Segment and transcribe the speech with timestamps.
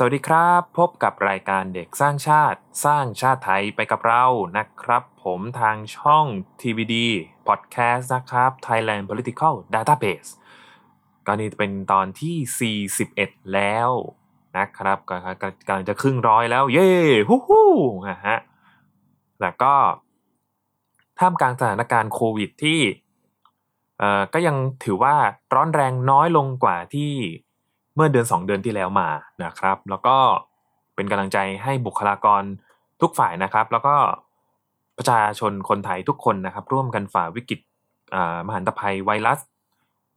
[0.00, 4.24] สวัสดีครับ พบกับรายการเด็กสร้างชาติ สร้างชาติไทยไปกับเรา
[4.58, 6.26] นะครับ ผมทางช่อง
[6.60, 6.94] TVD
[7.48, 10.30] Podcast นะครับ Thailand Political Database
[11.26, 13.90] ก็นี่เป็นตอนที่ 41 แล้ว
[14.58, 16.90] นะครับกำลังจะครึ่งร้อยแล้ว เย้
[17.28, 17.70] ฮู้ฮู้
[18.10, 18.36] นะฮะ
[19.40, 19.74] แล้วก็
[21.18, 22.80] ท่ามกลางสถานการณ์โควิดที่
[23.98, 25.14] เออก็ยังถือว่า
[25.54, 27.12] ร้อนแรงน้อยลงกว่าที่
[27.98, 29.08] เมื่อเดือน 2 เดือนที่แล้วมา
[29.44, 30.16] นะครับ แล้วก็
[30.94, 32.42] เป็นกำลังใจให้บุคลากร
[33.00, 33.94] ทุกฝ่ายนะครับ แล้วก็
[34.96, 37.60] ประชาชนคนไทยทุกคนนะครับ ร่วมกันฝ่าวิกฤต
[38.46, 39.40] มหันตภัยไวรัส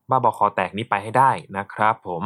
[0.09, 2.23] บ้าบอคอแตกนี้ไปให้ได้นะครับผม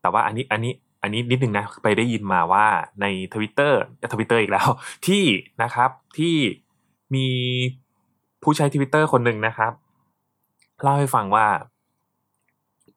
[0.00, 2.66] แต่ว่าอันนี้อันนี้อันนี้นิดนึงนะไปได้ยินมาว่า
[3.00, 3.80] ในทวิตเตอร์
[4.12, 4.68] ทวิตเตอร์อีกแล้ว
[5.06, 5.24] ที่
[5.62, 6.36] นะครับที่
[7.14, 7.28] มี
[8.42, 9.72] ผู้ใช้ทวิตเตอร์คนหนึ่งนะครับ
[10.82, 11.46] เล่าให้ฟังว่า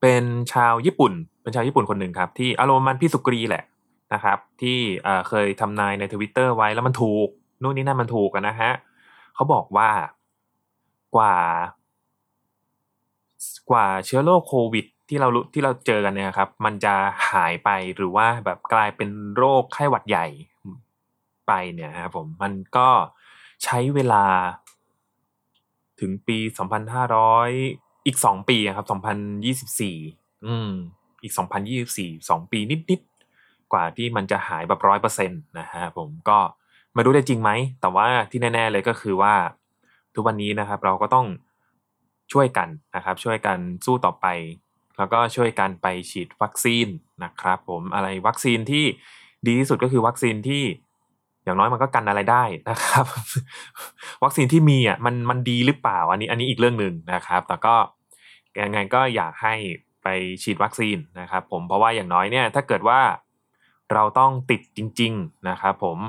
[0.02, 1.14] เป็นชาวญี่ปุ่น
[1.44, 3.64] เป็นชาวญี่ปุ่นคนหนึ่งครับ ที่อารมณ์มันพี่สุกรีแหละ
[4.14, 4.78] นะครับ ที่
[5.30, 7.28] เคยทำนายในทวิตเตอร์ไว้แล้วมันถูก
[7.62, 8.72] นู่นนี่นั่นมันถูกกันนะฮะ
[9.36, 9.90] เขาบอกว่า
[11.16, 11.36] กว่า
[13.70, 16.94] กว่าเชื้อโรคโควิดที่เราที่เราเจอกันเนี่ยครับ มันจะ
[17.32, 20.28] หายไปหรือว่าแบบกลายเป็นโรคไข้หวัดใหญ่
[21.48, 22.90] ไปเนี่ยครับผมมันก็
[23.64, 24.26] ใช้เวลา
[26.00, 26.38] ถึงปี
[27.22, 28.86] 2,500 อีก 2 ปีครับ
[29.86, 30.70] 2024 อืม
[31.24, 31.34] อีก
[31.78, 36.40] 2024 2 ปีนิดๆ กว่าที่มันจะหายแบบร้อยเปอร์เซ็นต์นะฮะผมก็
[36.94, 39.34] ไม่รู้ได้จริงไหม แต่ว่าที่แน่ ๆ เลยก็คือว่า
[40.16, 41.28] ทุกวันนี้นะครับเราก็ต้อง
[42.34, 44.26] ช่วยกันนะครับ ช่วยกันสู้ต่อไป
[44.98, 46.88] แล้วก็ช่วยกันไปฉีดวัคซีน
[47.24, 48.86] นะครับ ผมอะไรวัคซีนที่
[49.48, 50.64] ดีที่สุดก็คือวัคซีนที่
[51.44, 53.06] อย่างน้อยมันก็กันอะไรได้นะครับ
[54.24, 57.76] วัคซีนที่มีอะมันมันดีหรือเปล่า อันนี้อันนี้อีกเรื่องหนึ่งนะครับ แต่ก็
[58.64, 59.54] ยังไงก็อยากให้
[60.04, 60.08] ไป
[60.44, 63.00] ฉีดวัคซีนนะครับผมเพราะว่าอย่างน้อยเนี่ยถ้าเกิดว่า
[63.94, 66.00] เราต้องติดจริง ๆนะครับผม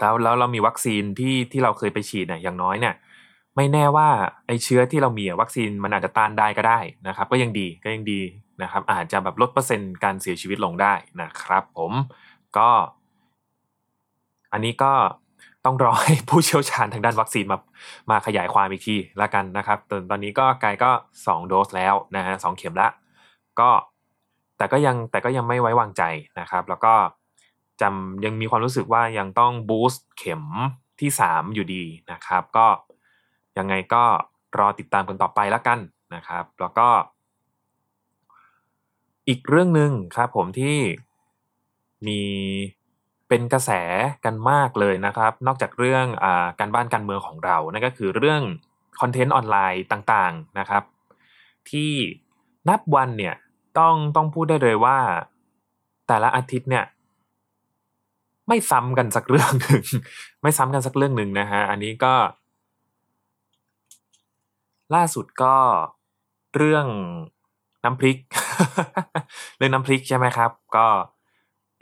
[0.00, 2.94] แล้วแล้วเรามีวัคซีนที่ที่เราเคยไปฉีดเนี่ยอย่างน้อยเนี่ย
[3.56, 4.08] ไม่แน่ว่า
[4.46, 8.20] ไอเชื้อที่เรามีวัคซีนมันอาจจะต้านได้ก็ได้นะครับ ก็ยังดีก็ยังดี
[8.62, 11.92] นะครับ อาจจะแบบลดเปอร์เซ็นต์การเสียชีวิตลงได้นะครับ ผม
[12.58, 12.70] ก็
[14.52, 14.92] อันนี้ก็
[15.66, 17.58] ต้องรอให้ผู้เชี่ยวชาญทางด้านวัคซีนมา
[18.10, 20.90] มาขยายความอีกทีละกันนะครับตอนตอนนี้ก็กายก็
[21.24, 22.88] 2 โดสแล้วนะฮะสเข็มละ
[23.60, 23.70] ก็
[24.58, 26.02] แต่ก็ยังแต่ก็ยังไม่ไว้วางใจ
[26.40, 26.94] นะครับ แล้วก็
[27.80, 30.42] จำยังมีความรู้สึกว่ายังต้องบูสต์เข็ม
[31.00, 32.66] ที่ 3 อยู่ดีนะครับ ก็
[33.58, 34.04] ยังไงก็
[34.58, 35.78] รอติดตามกันต่อไปแล้วกัน
[36.14, 36.88] นะครับ แล้วก็
[39.28, 40.76] อีกเรื่องหนึ่งครับผมที่
[42.06, 42.20] มี
[43.28, 43.70] เป็นกระแส
[44.24, 46.26] กันมากเลยนะครับ นอกจากเรื่องอ
[46.58, 48.42] การบ้านการเมืองของเรานั่นก็คือเรื่อง
[49.00, 50.82] คอนเทนต์ออนไลน์ต่างๆนะครับ
[51.70, 51.92] ที่
[52.68, 53.34] นับวันเนี่ย
[53.78, 54.98] ต้องต้องพูดได้เลยว่า
[56.08, 56.84] แต่ละอาทิตย์เนี่ย
[58.48, 59.82] ไม่ซ้ำกันสักเรื่องหนึ่ง
[60.42, 62.14] ไม่ซ้ำกันสักเรื่องหนึ่งนะฮะอันนี้ก็
[64.94, 65.56] ล่าสุดก็
[66.56, 66.86] เรื่อง
[67.84, 68.18] น้ำพริก
[69.56, 70.86] เรื่องน้ำพริกใช่ไหมครับ ก็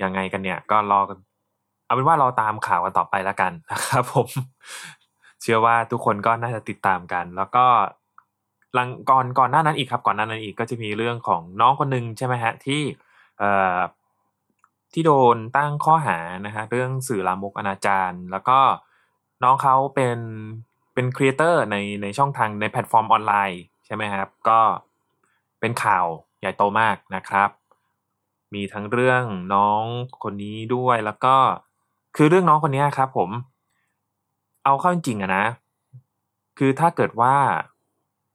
[0.03, 1.19] ยังไงกันเนี่ย ก็รอกัน
[1.85, 4.29] เอาเป็นว่าเราตามข่าวกันต่อไปแล้วกันนะครับผม
[5.41, 7.67] เชื่อว่าทุกคนก็น่าจะติดตามกัน แล้วก็
[8.75, 12.83] หลังก่อนก่อนหน้านั้นอีกครับ ก่อนหน้านั้นอีกก็จะมีเรื่องของน้องคนหนึ่งใช่ไหมฮะที่
[13.39, 13.79] เอ่อ
[14.93, 18.59] ที่โดนตั้งข้อหานะฮะเรื่องสื่อลามกอนาจารแล้วก็
[19.43, 20.19] น้องเขาเป็น
[20.95, 24.61] เป็น creator ในในช่องทางในแพลตฟอร์มออนไลน์ใช่ไหมครับ ก็
[25.61, 26.07] เป็นข่าว
[26.41, 27.51] ใหญ่โตมากนะครับ
[28.55, 29.25] มีทั้งเรื่อง
[29.55, 29.83] น้อง
[30.23, 31.37] คนนี้ด้วยแล้วก็
[32.17, 33.31] คือเรื่องน้องคนนี้ครับ ผม
[34.65, 35.47] เอาเข้าจริงอะนะ
[36.59, 37.35] คือถ้าเกิดว่า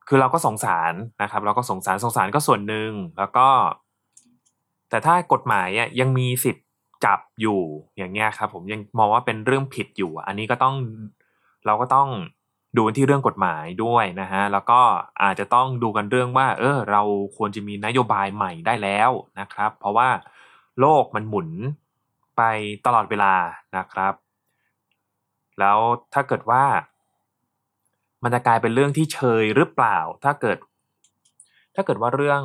[0.08, 3.48] คือเราก็สงสารนะครับ เราก็สงสารสงสารก็ส่วนหนึ่งแล้วก็
[4.90, 6.68] แต่ถ้ากฎหมายอะยังมีสิทธิ์
[7.06, 7.62] จับอยู่
[7.98, 10.76] อย่างเงี้ยครับ ผมยังมองว่าเป็นเรื่องผิดอยู่ อันนี้ก็ต้อง
[11.66, 12.10] เราก็ต้อง
[12.78, 14.82] ดูที่เรื่องกฎหมายด้วยนะฮะแล้วก็
[15.24, 17.02] อาจจะต้องดูกันเรื่องว่า เออ เรา
[17.38, 20.10] ควรจะมีนโยบายใหม่ได้แล้วนะครับ เพราะว่า
[20.80, 21.50] โลกมันหมุน
[22.40, 22.44] ไป
[22.86, 23.34] ตลอดเวลา
[23.78, 24.14] นะครับ
[25.60, 25.80] แล้ว
[26.14, 26.64] ถ้าเกิดว่า
[28.24, 30.58] มันจะกลายเป็นเรื่องที่เชยหรือเปล่า ถ้าเกิด
[31.76, 32.42] ถ้าเกิดว่าเรื่อง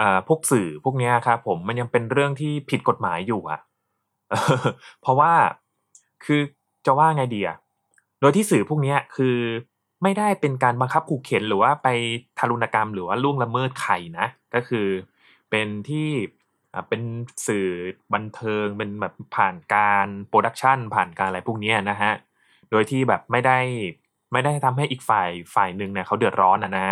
[0.00, 3.60] อพวกสื่อพวกนี้ครับผมมันยังเป็นเรื่องที่ผิดกฎหมายอยู่อะ
[5.00, 5.32] เพราะว่า
[6.24, 6.40] คือ
[6.86, 7.56] จะว่าไงดีอะ
[8.20, 9.36] โดยที่สื่อพวกนี้คือ
[10.02, 11.88] ไม่ได้เป็นการบังคับขู่เข็นหรือว่าไป
[12.38, 14.86] ทารุณกรรมหรือว่าล่วงละเมิดใครนะ ก็คือ
[15.50, 16.08] เป็นที่
[16.88, 17.02] เป็น
[17.46, 17.66] สื่อ
[18.14, 22.12] บันเทิงเป็นแบบผ่านการ production ผ่านการอะไรพวกนี้นะฮะ
[22.70, 23.58] โดยที่แบบไม่ได้
[24.32, 26.86] ไม่ได้ทำให้อีกฝ่ายฝ่ายหนึ่งเนี่ยเขาเดือดร้อนนะนะ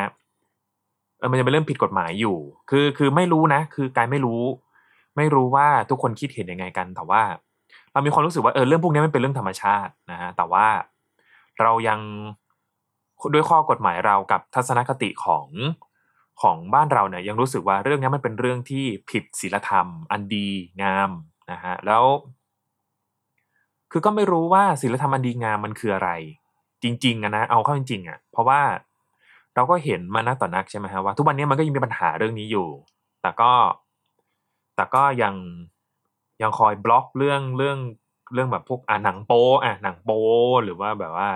[1.19, 2.37] เออมันจะเป็นเรื่องผิดกฎหมายอยู่
[2.70, 4.43] คือคือไม่รู้นะ คือกายไม่รู้
[5.17, 7.23] ไม่รู้ว่าทุกคนคิดเห็นยังไงกัน แต่ว่า
[7.93, 10.67] เรามีความรู้สึกว่าเออเรื่องพวกนี้มันเป็นเรื่องธรรมชาตินะฮะแต่ว่า
[11.61, 12.00] เรายัง
[13.32, 15.46] ด้วยข้อกฎหมายเรากับทัศนคติของ
[16.43, 20.49] ของบ้านเราเนี่ยยังรู้สึกว่าเรื่องนี้มันเป็นเรื่องที่ผิดศีลธรรม อันดี
[20.82, 21.11] งาม
[21.50, 22.05] นะฮะแล้ว
[23.90, 26.11] คือก็ไม่รู้ว่าศีลธรรมอันดีงามมันคืออะไร
[26.82, 28.61] จริงๆอะนะเอาเข้าจริงๆอะเพราะว่า
[29.55, 32.69] เราก็เห็นมานักต่อนักใช่ไหมฮะว่าทุกวันนี้มันก็ยังมีปัญหาเรื่องนี้อยู่
[33.23, 33.52] แต่ก็
[34.76, 35.35] แต่ก็ยัง
[36.43, 37.78] ยังคอยบล็อกเรื่องเรื่อง
[38.35, 40.23] เรื่องแบบพวกอ่าหนังโป๊อะหนังโป๊
[40.64, 41.31] หรือว่าแบบว่า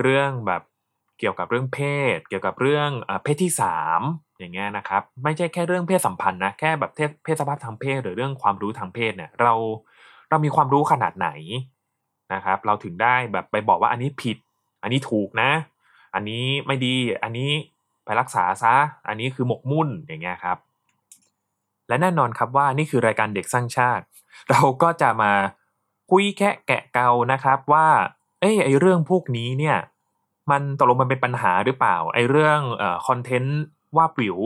[0.00, 0.62] เรื่องแบบ
[1.18, 1.80] เกี่ยวกับเรื่องเพ
[2.16, 2.90] ศ เกี่ยวกับเรื่อง
[3.22, 4.00] เพศที่สาม
[4.38, 6.92] อย่างเงี้ยนะครับ ไม่ใช่แค่เรื่องเพศสัมพันธ์นะแค่แบบ
[7.24, 9.52] เพศสภาพทางเพศ หรือเรื่องความรู้ทางเพศเนี่ยเรา
[10.28, 11.28] เรามีความรู้ขนาดไหน
[12.34, 14.36] นะครับ เราถึงได้แบบไปบอกว่าอันนี้ผิด
[14.82, 15.50] อันนี้ถูกนะ
[16.14, 17.50] อันนี้ไม่ดีอันนี้
[18.04, 18.74] ไปรักษาซะ
[19.08, 20.58] อันนี้คือหมกมุ่นอย่างเงี้ยครับ
[21.88, 24.04] และแน่นอนครับว่านี่คือรายการเด็กสร้างชาติ
[24.50, 25.32] เราก็จะมา
[26.10, 27.86] คุยแค่แกะเกานะครับว่า
[28.40, 29.76] เอ้ยไอเรื่องพวกนี้เนี่ย
[30.50, 32.60] มันตกลงมันเป็นปัญหาหรือเปล่าไอ้เรื่อง
[33.06, 33.58] คอนเทนต์
[33.96, 34.38] ว่าปิว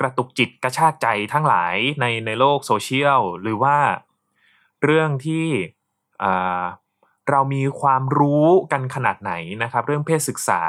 [0.00, 3.76] กระตุกจิตกระชากใจทั้งหลายในในโลกโซเชียลหรือว่า
[4.84, 5.46] เรื่องที่
[7.30, 9.32] เรามีความรู้กันขนาดไหน
[9.62, 10.62] นะครับ เรื่องเพศศึกษา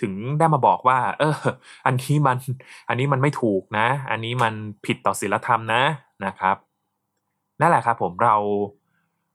[0.00, 1.36] ถึงได้มาบอกว่า เออ
[1.86, 2.38] อันนี้มัน
[2.88, 4.54] อันนี้มันไม่ถูกนะ อันนี้มัน
[4.86, 5.82] ผิดต่อศีลธรรมนะ
[6.24, 6.56] นะครับ
[7.60, 8.36] นั่นแหละครับผมเรา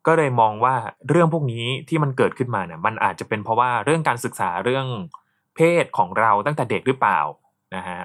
[0.07, 0.75] ก็เลยมองว่า
[1.09, 4.85] เรื่องพวกนี้ที่มันเกิดขึ้นมาเนี่ยมันอาจจะเป็นเพราะว่าเรื่องการศึกษาเรื่อง
[5.55, 7.19] เพศของเราตั้งแต่เด็กหรือเปล่า
[7.75, 7.99] นะฮะ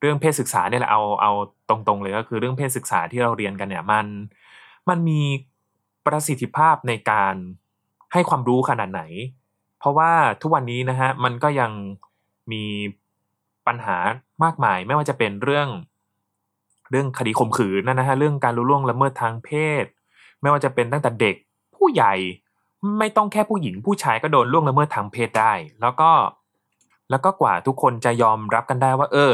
[0.00, 1.32] เรื่องเพศศึกษาเนี่ยแหละเอาเอา
[1.68, 4.06] ตรงๆเลยก็คือเรื่องเพศศึกษาที่เราเรียนกันเนี่ยมัน
[4.88, 5.22] มันมี
[6.06, 7.34] ประสิทธิภาพในการ
[8.12, 9.02] ให้ความรู้ขนาดไหน
[9.78, 10.12] เพราะว่า
[10.42, 11.70] ทุกวันนี้นะฮะมันก็ยัง
[12.52, 12.64] มี
[13.66, 13.96] ปัญหา
[14.44, 15.68] มากมาย ไม่ว่าจะเป็นเรื่อง
[16.90, 19.50] เรื่องคดีข่มขืนนะฮะเรื่องการรู้ล่วงละเมิดทางเพ
[19.82, 19.84] ศ
[20.46, 21.34] ไม่ว่าจะเป็นตั้งแต่เด็ก
[21.76, 22.14] ผู้ใหญ่
[22.98, 26.10] ไม่ต้องแค่ผู้หญิงผู้ชายก็โดนล่วงละเมิดทางเพศได้ แล้วก็
[27.10, 29.32] แล้วก็กว่าทุกคนจะยอมรับกันได้ว่า เออ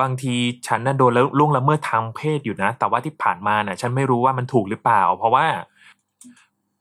[0.00, 0.34] บางที
[0.66, 5.46] ฉันน่ะโดนล่วงละเมิดทางเพศอยู่นะ แต่ว่าที่ผ่านมาน่ะ ฉันไม่รู้ว่ามันถูกหรือเปล่า เพราะว่า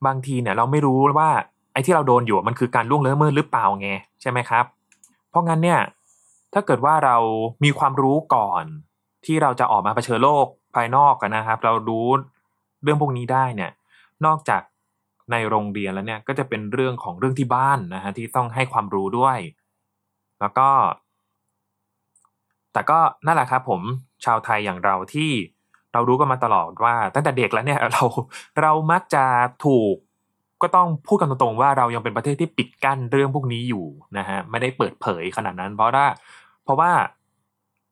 [0.05, 1.29] บางทีเนี่ยเราไม่รู้ว่า
[1.73, 3.89] ไอ้ที่เราโดนอยู่มันคือการล่วงละเมิดหรือเปล่าไง
[4.21, 4.65] ใช่ไหมครับ
[5.29, 5.79] เพราะงั้นเนี่ย
[6.53, 7.17] ถ้าเกิดว่าเรา
[7.63, 8.63] มีความรู้ก่อน
[9.25, 10.45] ที่เราจะออกมาเผชิญโลก
[10.75, 12.07] ภายนอกกันนะครับ เรารู้
[12.83, 13.71] เรื่องพวกนี้ได้เนี่ย
[14.25, 14.61] นอกจาก
[15.31, 19.37] ในโรงเรียนแล้วเนี่ยก็จะเป็นเรื่องของเรื่องที่บ้านนะฮะที่ต้องให้ความรู้ด้วย
[20.39, 20.69] แล้วก็
[22.73, 23.81] แต่ก็นั่นแหละครับผม
[24.25, 25.31] ชาวไทยอย่างเราที่
[25.93, 28.03] เรารู้กันมาตลอดว่า ตั้งแต่เด็กแล้วเนี่ยเรา
[28.61, 29.25] เรามักจะ
[29.65, 29.95] ถูก
[30.61, 33.85] ก็ต้องพูดกันตรงๆว่าเรายังเป็นประเทศที่ปิดกั้นเรื่องพวกนี้อยู่
[34.17, 36.07] นะฮะไม่ได้เปิดเผยขนาดนั้น เพราะว่า
[36.63, 36.91] เพราะว่า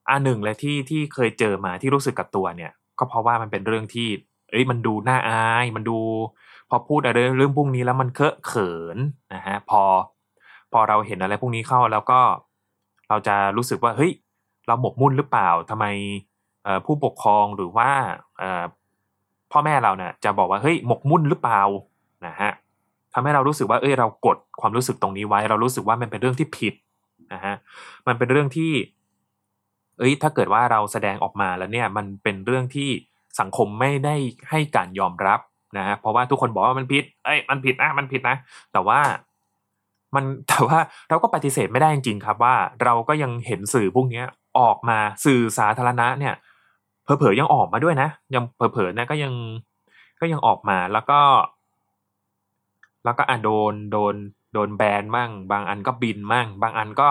[0.09, 4.07] อันหนึ่งเลยที่ที่เคยเจอมาที่รู้สึกกับตัวเนี่ย ก็เพราะว่ามันเป็นเรื่องที่
[4.51, 5.99] เอ้ยมันดูน่าอาย มันดู
[6.69, 8.97] พอพูดอะไรเรื่องพวกนี้แล้วมันเคอะเขิน
[9.33, 9.83] นะฮะพอ
[10.71, 12.19] พอเราเห็นอะไรพวกนี้เข้าแล้วก็
[13.09, 14.11] เราจะรู้สึกว่าเฮ้ย
[14.67, 15.85] เราหมกมุ่นหรือเปล่าทำไม
[16.85, 17.89] ผู้ปกครองหรือว่า
[19.51, 21.61] พ่อแม่เราเนี่ยจะบอกว่าเฮ้ยหมกมุ่นหรือเปล่า
[22.27, 22.51] นะฮะ
[23.13, 26.73] ทำให้เรารู้สึกว่าเอ้ยเรากดความรู้สึกตรงนี้ไว้ เรารู้สึกว่ามันเป็นเรื่องที่ผิด
[27.33, 27.55] นะฮะ
[28.07, 28.71] มันเป็นเรื่องที่
[29.97, 32.89] เอ้ยถ้าเกิดว่าเราแสดงออกมาแล้วเนี่ย มันเป็นเรื่องที่
[33.39, 34.15] สังคมไม่ได้
[34.49, 35.39] ให้การยอมรับ
[35.77, 38.35] นะฮะเพราะว่าทุกคนบอกว่ามันผิด เอ้ยมันผิดนะมันผิดนะ
[38.73, 38.99] แต่ว่า
[40.15, 40.77] มันแต่ว่า
[41.09, 44.23] เราก็ปฏิเสธไม่ได้จริงๆครับว่าเราก็ยังเห็นสื่อพวกนี้
[44.59, 46.33] ออกมาสื่อสาธารณะเนี่ย
[47.03, 49.33] เผลอๆยังออกมาด้วยนะ ยังเผลอๆนะก็ยัง
[50.21, 51.19] ก็ยังออกมาแล้วก็
[53.05, 54.15] แล้วก็อะโดนโดน
[54.53, 57.09] โดนแบนมั่งบางอันก็บินมั่งบางอันก็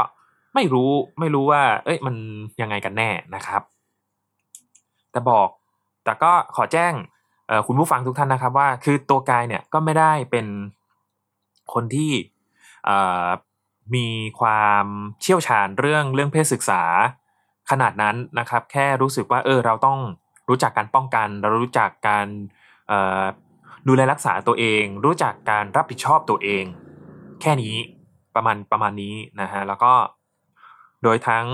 [0.55, 2.15] ไม่รู้ไม่รู้ว่า เอ้ยมัน
[2.61, 3.63] ยังไงกันแน่นะครับ
[5.13, 5.49] แต่บอก
[6.05, 6.93] แต่ก็ขอแจ้ง
[7.67, 10.47] คุณผู้ฟังทุกท่านนะครับว่า คือตัวกายเนี่ยก็ไม่ได้เป็น
[11.73, 12.13] คนที่
[13.95, 14.07] มี
[14.41, 14.85] ความ
[15.23, 16.83] เชี่ยวชาญเรื่องเรื่องเพศศึกษา
[17.71, 19.99] ขนาดนั้นนะครับ แค่รู้สึกว่าเออเราต้อง
[20.49, 22.27] รู้จักการป้องกัน เรารู้จักการ
[23.89, 26.65] ดูแลรักษาตัวเอง รู้จักการรับผิดชอบตัวเอง
[27.41, 27.75] แค่นี้
[28.35, 29.93] ประมาณประมาณนี้นะฮะแล้วก็
[31.03, 31.47] โดยทั้ง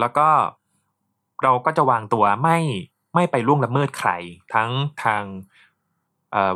[0.00, 0.28] แล้วก็
[1.42, 2.58] เราก็จะวางตัวไม่
[3.14, 4.10] ไม่ไปล่วงละเมิดใคร
[4.54, 4.70] ทั้ง
[5.04, 5.22] ทาง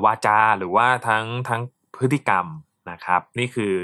[0.05, 1.61] วาจาหรือว่าทั้งทั้ง
[1.97, 2.47] พฤติกรรม
[2.91, 3.75] นะครับ นี่คือ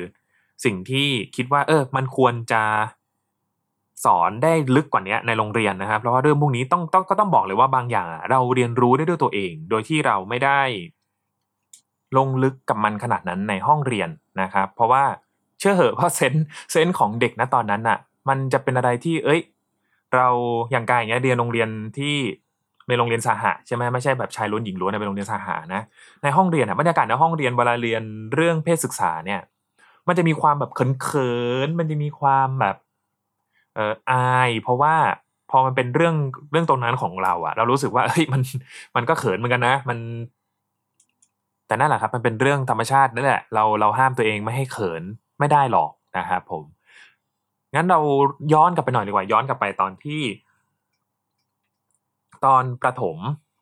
[0.64, 2.62] สิ่งที่คิดว่า เออ มันควรจะ
[4.05, 10.61] สอนได้ลึกกว่านี้ในโรงเรียนนะครับ เพราะว่าเรื่องพวกนี้ต้องต้องก็ต้องบอกเลยว่าบางอย่าง เราเรียนรู้ได้ด้วยตัวเอง โดยที่เราไม่ได้
[12.17, 14.09] ลงลึกกับมันขนาดนั้นในห้องเรียน
[14.40, 15.05] นะครับ เพราะว่า
[15.59, 16.35] เชื่อเหอะเพราะเซน
[16.73, 19.40] เซนของเด็กนะตอนนั้นอะ่ะ มันจะเป็นอะไรที่ เอ้ย
[20.14, 20.28] เรา
[20.70, 22.14] อย่างกายอย่างเงี้ยเรียนโรงเรียนที่
[22.88, 25.82] ในโรงเรียนสหะใช่ไหมไม่ใช่แบบชายล้วนหญิงล้วนเป็นโรงเรียนสหะนะ
[26.22, 28.02] ในห้องเรียนอะบรรยากาศในห้องเรียนเวลาเรียน
[28.34, 29.40] เรื่องเพศศึกษาเนี่ย
[30.08, 31.32] มันจะมีความแบบเขิ
[31.66, 32.76] นๆมันจะมีความแบบ
[33.74, 34.94] เอออาย เพราะว่า
[35.50, 36.14] พอมันเป็นเรื่อง
[36.52, 38.42] เรื่องตรงนั้นของเราอะเรารู้สึกว่าเฮ้ยมัน
[38.96, 39.98] มันก็เขินเหมือนกันนะ มัน
[41.66, 45.02] แต่นั่นแหละครับ มันเป็นเรื่องธรรมชาตินั่นแหละเราเราห้ามตัวเองไม่ให้เขิน
[45.38, 46.62] ไม่ได้หรอกนะครับผม
[47.75, 48.00] งั้นเรา
[48.52, 50.22] ย้อนกลับไปหน่อยดีกว่าย้อนกลับไปตอนที่
[52.44, 53.18] ตอนประถม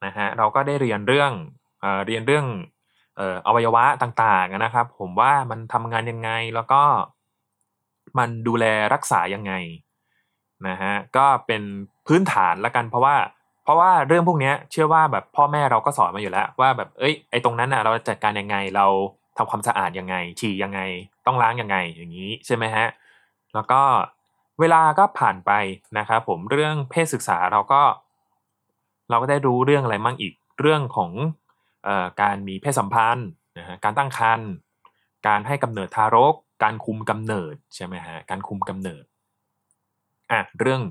[0.07, 1.33] นะฮะเราก็ได้เรียนเรื่อง
[1.81, 2.47] เอเรียนเรื่อง
[3.17, 6.83] เออวัยวะต่างๆนะครับ ผมว่ามันทำงานยังไงแล้วก็
[8.19, 9.53] มันดูแลรักษายังไง
[10.69, 11.63] นะฮะก็เป็น
[12.07, 13.17] พื้นฐานละกันเพราะว่า
[13.65, 18.87] เพราะว่าเรื่องพวกนี้เชื่อว่าแบบพ่อแม่เราก็สอนมาอยู่แล้ว ว่าแบบเอ้ยไอ้ตรงนั้นอะเราจัดการยังไงเรา
[19.37, 20.81] ทำความสะอาดยังไงฉี่ยังไง
[21.27, 22.87] ต้องล้างยังไงอย่างนี้ใช่ไหมฮะ
[23.57, 23.83] แล้วก็
[24.61, 25.53] เวลาก็ผ่านไป
[25.99, 27.83] นะครับผมเรื่องเพศศึกษาเราก็
[29.11, 31.13] เราก็ได้รู้เรื่องอะไรมั่งอีกเรื่องของ
[31.87, 34.49] ออการมีเพศสัมพันธ์นะฮะการตั้งครรภ์
[35.27, 39.05] การให้กำเนิดทารก การคุมกำเนิดใช่ไหมฮะการคุมกำเนิด
[40.33, 40.83] อะเรื่อง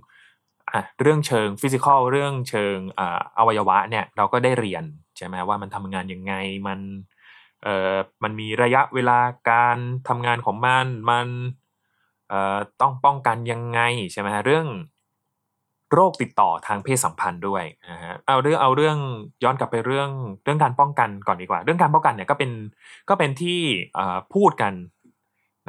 [0.72, 3.02] อะเรื่องเชิงฟิสิกอลเรื่องเชิงอ
[3.38, 4.84] อวัยวะเนี่ยเราก็ได้เรียน
[5.18, 6.34] ใช่ไหมว่ามันทำงานยังไง
[6.68, 6.80] มัน
[7.64, 9.20] เอ่อมันมีระยะเวลา
[9.52, 11.65] การทำงานของมันมันอ
[12.82, 13.80] ต้องป้องกันยังไง
[14.12, 14.68] ใช่ไหมฮะเรื่อง
[15.94, 18.98] โรคติดต่อทางเพศสัมพันธ์ด้วยนะฮะเอาเรื่องเอาเรื่อง
[19.44, 20.10] ย้อนกลับไปเรื่อง
[20.44, 22.52] เรื่องการป้องกันก่อนดีกว่า เรื่องการป้องกันเนี่ยก็เป็น
[23.10, 23.62] ก็เป็นที่
[24.34, 24.74] พูดกัน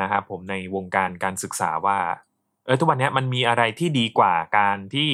[0.01, 1.99] นะครับผมในวงการการศึกษาว่า
[2.65, 5.09] เออทุกวันนี้มันมีอะไรที่ดีกว่าการที่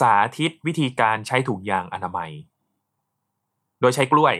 [0.00, 2.30] สาธิตวิธีการใช้ถุงยางอนามัย
[3.80, 4.34] โดยใช้กล้วย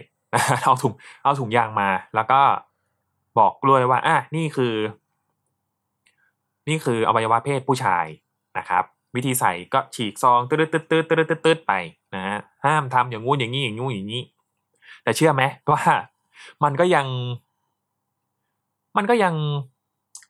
[0.65, 0.93] เอาถุง
[1.25, 2.41] เอาถุงยางมา แล้วก็
[3.39, 4.75] บอกกล้วยว่าอะนี่คือ
[6.69, 8.07] นี่คืออวัยวะเพศผู้ชาย
[8.59, 8.85] นะครับ
[9.17, 11.73] วิธีใส่ก็ฉีกซองตืดตืดตืดตืดตืดตืดไป
[12.15, 14.23] นะฮะห้ามทำอย่างงู้นอย่างนี้อย่างงู้นอย่างนี้
[15.03, 15.43] แต่เชื่อไหม
[15.73, 15.83] ว่า
[16.65, 17.07] มันก็ยัง
[18.97, 19.35] มันก็ยัง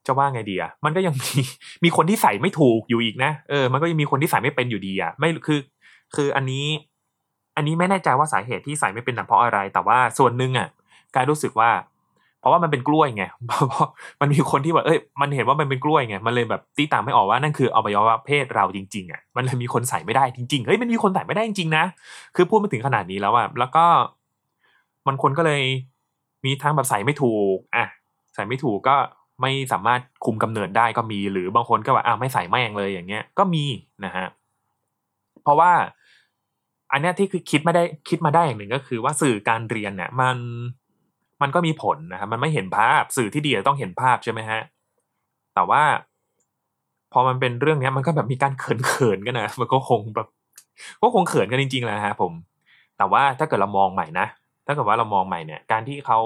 [0.07, 1.33] จะว่าไงดีอะมันก็ยังมี
[1.85, 5.61] มีคนที่ใส่ไม่ถูกอยู่อีกนะเออ มันก็ยังมีคนที่ใส่ไม่เป็นอยู่ดีอะไม่คือ
[6.15, 6.67] คืออันนี้
[7.57, 10.69] อันนี้ไม่แน่ใจว่าสาเหตุที่ใส่ไม่เป็นเพราะอะไร แต่ว่าส่วนหนึ่งอะ
[11.17, 11.71] การรู้สึกว่า
[12.43, 13.89] เพราะว่ามันเป็นกล้วยไงเพราะ
[14.21, 21.85] มันมีคนที่แบบเอ้ยมันเห็นว่ามันเป็นกล้วยไงมันเลยแบบตีตามไม่ออกว่านั่นคืออวัยวะเพศเราจริง ๆอะมันเลยมีคนใส่ไม่ได้จริงๆเฮ้ยมันมีคนใส่ไม่ได้จริงๆนะ
[22.37, 23.85] คือพูดมาถึงขนาดนี้แล้วอะแล้วก็
[25.07, 25.63] มันคนก็เลย
[26.45, 27.87] มีทั้งแบบใส่ไม่ถูกอะ
[28.35, 28.97] ใส่ไม่ถูกก็
[29.41, 33.65] ไม่สามารถคุมกำเนิดได้ก็มี หรือบางคนก็ว่าอ้าวไม่ใส่แม่งเลยอย่างเงี้ย ก็มี
[34.05, 34.27] นะฮะ
[35.43, 35.73] เพราะว่า
[36.93, 40.37] อันนี้ที่คือคิดไม่ได้คิดมาได้อย่างหนึ่งก็คือว่าสื่อการเรียนเนี่ยมัน
[41.43, 44.61] มันก็มีผลนะครับมันไม่เห็นภาพสื่อที่ดีต้องเห็นภาพใช่ไหมฮะ
[45.55, 45.83] แต่ว่า
[47.13, 50.29] พอมันเป็นเรื่องนี้มันก็แบบมีการเขินๆกันนะมันก็คงแบบ
[51.03, 52.33] ก็คงเขินกันจริงๆแหละฮะผม
[52.99, 54.27] แต่ว่าถ้าเกิดเรามองใหม่นะ
[54.67, 56.19] ถ้าเกิดว่าเรามองใหม่เนี่ย การที่เขา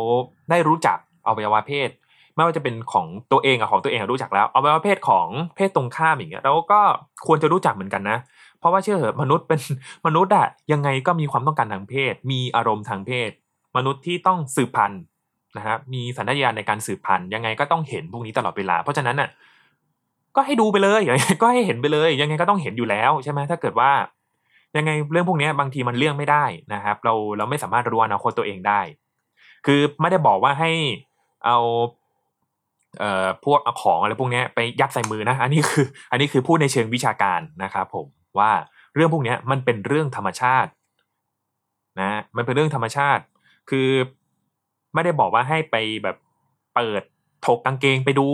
[0.51, 1.91] ได้รู้จักอวัยวะเพศ
[2.35, 6.81] ไม่ว่าจะเป็นของตัวเองอะของตัวเองรู้จักแล้วเอาไปว่าเพศของเพศตรงข้ามอย่างเงี้ยเราก็
[7.27, 8.19] ควรจะรู้จักเหมือนกันนะ
[8.59, 9.61] เพราะว่าเชื่อเหอะมนุษย์เป็น
[10.07, 13.31] มนุษย์อะยังไงก็มีความต้องการทางเพศ มีอารมณ์ทางเพศ
[13.77, 15.03] มนุษย์ที่ต้องสืบพันธุ์
[15.57, 19.29] นะครับมีสัญญาณในการสืบพันธุ์ยังไงก็ต้องเห็นพวกนี้ตลอดเวลา เพราะฉะนั้นอะ
[20.37, 21.03] ก็ให้ดูไปเลย
[21.41, 23.93] ก็ให้เห็นไปเลย ยังไงก็ต้องเห็นอยู่แล้วใช่ไหมถ้าเกิดว่า
[24.77, 28.81] ยังไงเรื่องพวกนี้บางทีมันเลี่ยงไม่ได้นะครับ เราเราไม่สามารถรู้อนาคตตัวเองได้
[29.67, 30.71] คือไม่ได้บอกว่าให้
[31.45, 31.59] เอา
[32.99, 38.07] เอ่อพวกเอาของอะไรพวกนี้ไปยัดใส่มือนะอันนี้คือ อันนี้คือพูดในเชิงวิชาการนะครับผม
[38.39, 38.51] ว่า
[38.95, 40.71] เรื่องพวกนี้มันเป็นเรื่องธรรมชาติ
[42.01, 43.23] นะมันเป็นเรื่องธรรมชาติ
[43.71, 43.89] คือ
[44.95, 46.17] ไม่ได้บอกว่าให้ไปแบบ
[46.75, 47.03] เปิด
[47.47, 48.29] ถกกางเกงไปดู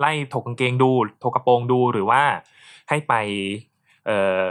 [0.00, 0.90] ไล่ถกกางเกงดู
[1.22, 2.22] ถกกระโปรงดูหรือว่า
[2.88, 3.14] ให้ไป
[4.06, 4.42] เอ่อ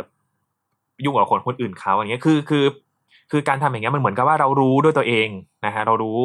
[1.03, 2.65] ยุ่งกับคนคนอื่นเขาอย่างเงี้ยคือคือ
[3.31, 5.29] คือการทำอย่างเงี้ยมันเหมือนกับว่าเรารู้ด้วยตัวเอง
[5.65, 6.19] นะฮะเรารู้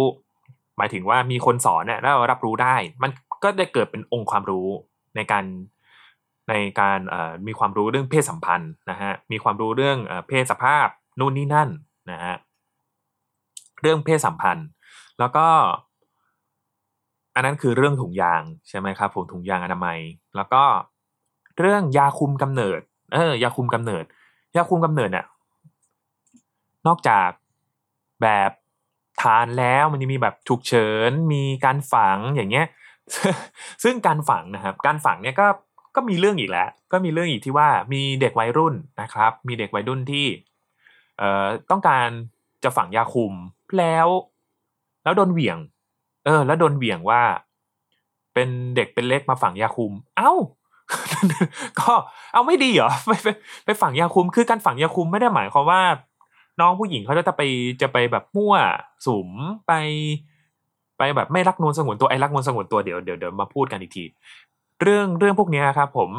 [0.78, 3.10] หมายถึงว่ามีคนสอนเนี่ยแล้วเรารับรู้ได้ มัน
[3.42, 4.68] ก็ได้เกิดเป็นองค์ความรู้
[5.16, 5.44] ในการ
[6.50, 6.98] ในการ
[7.46, 9.98] มีความรู้เรื่องเพศสัมพันธ์นะฮะมีความรู้เรื่อง
[10.28, 10.86] เพศสภาพ
[11.20, 11.68] นู่นนี่นั่น
[12.10, 12.34] นะฮะ
[13.82, 14.68] เรื่องเพศสัมพันธ์
[15.18, 15.46] แล้วก็
[17.34, 19.98] อันนั้นคือเรื่องถุงยางใช่ไหมครับผมถุงยางอนามัย
[20.36, 20.62] แล้วก็
[21.58, 22.80] เรื่องยาคุมกำเนิด
[23.14, 24.04] เออยาคุมกำเนิด
[24.56, 25.26] ยาคุมกำเนิดเนี่ย
[26.86, 27.30] นอกจาก
[28.22, 28.50] แบบ
[29.22, 32.66] ทานแล้วมันจะมีแบบฉุกเฉินมีการฝังอย่างเงี้ย
[33.82, 35.46] ซึ่งการฝังนะครับ การฝังเนี่ยก็
[35.96, 40.26] ก็มีเรื่องอีกแล้ว ก็มีเรื่องอีกที่ว่ามีเด็กวัยรุ่นนะครับ มีเด็กวัยรุ่นที่
[41.18, 42.08] เอ่อต้องการ
[42.64, 43.32] จะฝังยาคุม
[43.78, 44.06] แล้ว
[45.04, 45.58] แล้วโดนเหวี่ยง
[46.24, 47.22] เออ แล้วโดนเหวี่ยงว่า
[48.34, 50.32] เป็นเด็กเป็นเล็กมาฝังยาคุม เอ้า
[51.80, 51.92] ก็
[52.32, 53.28] เอาไม่ดีเหรอไปไป
[53.64, 55.82] ไปฝังยาคุม คือการฝังยาคุมไม่ได้หมายความว่า
[56.60, 57.42] น้องผู้หญิงเขาจะไป
[57.82, 58.54] จะไปแบบมั่ว
[59.06, 59.28] สุม
[59.66, 59.72] ไป
[60.98, 64.04] ไปแบบไม่รักนวลสงวนตัวไอ้รักนวลสงวนตัวเดี๋ยวเดี๋ยวเดี๋ยวมาพูดกันอีกที
[64.82, 66.10] เรื่องเรื่องพวกนี้ครับ ผม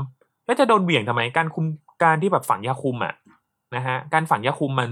[0.46, 1.66] แล้วจะโดนเบี่ยงทำไมการคุม
[2.04, 3.14] การที่แบบฝังยาคุมอะ
[3.76, 4.92] นะฮะการฝังยาคุมมัน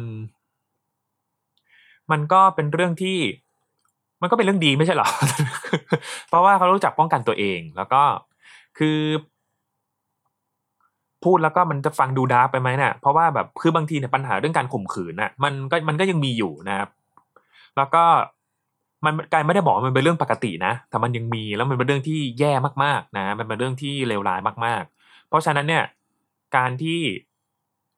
[2.12, 3.18] มันก็เป็นเรื่องที่
[4.22, 5.08] มันก็เป็นเรื่องดีไม่ใช่หรอ
[6.30, 8.02] เพราะว่าเขารู้จักป้องกันตัวเอง แล้วก็
[8.78, 8.98] คือ
[11.24, 16.90] พูดแล้วก็มันจะฟังดูดาร์ไปไหมเนะี่ยเพราะว่าแบบคือบางทีเนี่ยปัญหาเรื่องการข่มขืนน่ะ มันก็มันก็ยังมีอยู่นะครับ
[17.78, 18.04] แล้วก็
[19.06, 22.52] มันกายไม่ได้บอกมันเป็นเรื่องปกตินะ แต่มันยังมีแล้วมันเป็นเรื่องที่แย่
[22.84, 25.84] มากๆนะ มันเป็นเรื่องที่เลวร้ายมาก ๆ เพราะฉะนั้นเนี่ย
[26.58, 27.00] การที่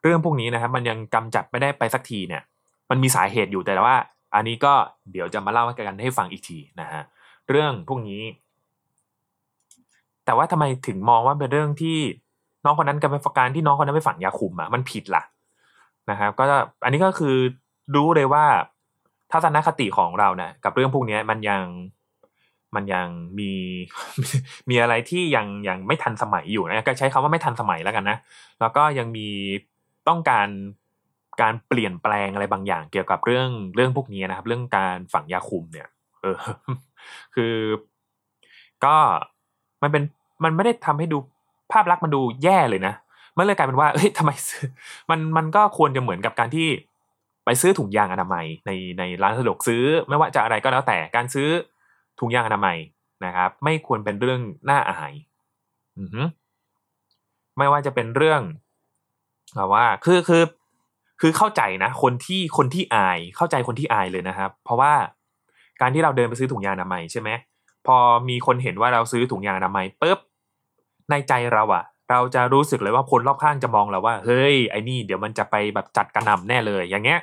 [0.03, 2.43] เรื่องพวกนี้นะครับมันยังกำจัดไม่ได้ไปสักทีเนี่ย
[2.93, 3.95] มันมีสาเหตุอยู่แต่ว่า
[4.35, 4.73] อันนี้ก็
[5.12, 7.01] เดี๋ยวจะมาเล่ากันให้ฟังอีกทีนะฮะ
[7.50, 8.21] เรื่องพวกนี้
[10.25, 11.97] แต่ว่าทำไมถึงมองว่าเป็นเรื่องที่
[12.65, 15.23] น้องคนนั้นกับการที่น้องคนนั้นไปฝังยาคุมอะมันผิดล่ะ
[16.09, 16.43] นะครับ ก็
[16.83, 17.35] อันนี้ก็คือ
[17.95, 18.45] รู้เลยว่า
[19.31, 21.63] ทัศนคติของเราเนะกับเรื่องพวกนี้มันยัง
[22.75, 23.07] มันยัง
[23.39, 23.51] มี
[24.69, 28.17] มีอะไรที่ยังยังไม่ทันสมัยอยู่นะก็ใช้คำว่าไม่ทันสมัยแล้วกันนะ
[28.59, 29.27] แล้วก็ยังมี
[30.07, 30.47] ต้องการ
[31.41, 35.87] การเปลี่ยนแปลงอะไรบางอย่างเกี่ยวกับเรื่องเรื่องพวกนี้นะครับ เรื่องการฝังยาคุมเนี่ย
[36.21, 36.37] เออ
[37.35, 37.55] คือ
[38.85, 38.95] ก็
[39.83, 40.03] มันเป็น
[40.43, 41.17] มันไม่ได้ทำให้ดู
[41.71, 42.93] ภาพลักษณ์มันดูแย่เลยนะ
[43.37, 44.31] มันเลยกลายเป็นว่าเฮ้ยทำไม
[45.09, 46.67] มันมันก็ควรจะเหมือนกับการที่
[47.45, 51.50] ไปซื้อถุงยางอนามัยในในร้านสะดวกซื้อ ไม่ว่าจะอะไรก็แล้วแต่การซื้อ
[52.19, 52.77] ถุงยางอนามัย
[53.25, 55.13] นะครับ ไม่ควรเป็นเรื่องน่าอาย
[55.98, 56.17] อือ
[57.57, 58.41] ไม่ว่าจะเป็นเรื่อง
[59.74, 60.43] ว่าคือคือ
[61.25, 64.94] คือเข้าใจนะ คนที่คนที่อายเข้าใจคนที่อายเลยนะครับ เพราะว่า
[65.81, 67.29] การที่เราเดินไปซื้อถุงยางอนามัยใช่ไหม
[67.88, 67.98] พอ
[68.29, 70.20] มีคนเห็นว่าเราซื้อถุงยางอนามัยปุ๊บ
[71.09, 77.20] ในใจเราอะเราจะรู้สึกเลยว่าคนรอบข้างจะมองเราว่า เฮ้ยไอ้นี่เดี๋ยวมันจะไปแบบจัดกระหน่าแน่เลย อย่างเงี้ย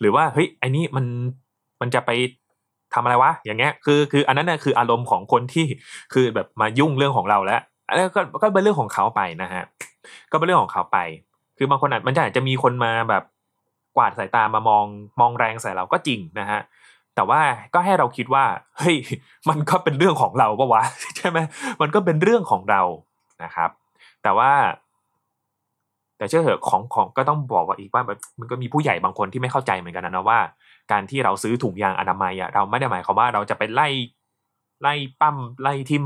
[0.00, 1.04] หรือว่าเฮ้ยไอ้นี่มัน
[1.80, 2.10] มันจะไป
[2.94, 5.66] ทำอะไรวะ อย่างเงี้ยคือคืออันนั้นน่ะคืออารมณ์ของคนที่
[6.14, 9.64] คือแบบมายุ่งเรื่องของเราแล้วอันนี้ก็ก็เป็นเรื่องของเขาไปนะฮะ
[10.30, 10.98] ก็เป็นเรื่องของเขาไป
[11.62, 13.22] คือบางคนอาจมันอาจจะมีคนมาแบบ
[13.96, 14.84] กวาดสายตามามอง
[15.20, 16.60] มองแรงใส่เราก็จริงนะฮะ
[17.14, 17.40] แต่ว่า
[17.74, 18.44] ก็ให้เราคิดว่า
[18.78, 18.96] เฮ้ย
[19.48, 20.82] มันก็เป็นเรื่องของเราปะวะ
[21.16, 21.38] ใช่ไหม
[21.80, 22.82] มันก็เป็นเรื่องของเรา
[23.42, 23.70] นะครับ
[24.22, 24.50] แต่ว่า
[26.16, 28.02] แต่เชื่อเหอะของของก็ต้องบอกว่าอีกว่า
[28.40, 30.38] มันก็มีผู้ใหญ่บางคนที่ไม่เข้าใจเหมือนกันนะว่า
[30.92, 33.88] การที่เราซื้อถุงยางอนามัยอะเราไม่ได้หมายความว่าเราจะไปไล่
[34.82, 36.04] ไล่ปั้มไล่ทิม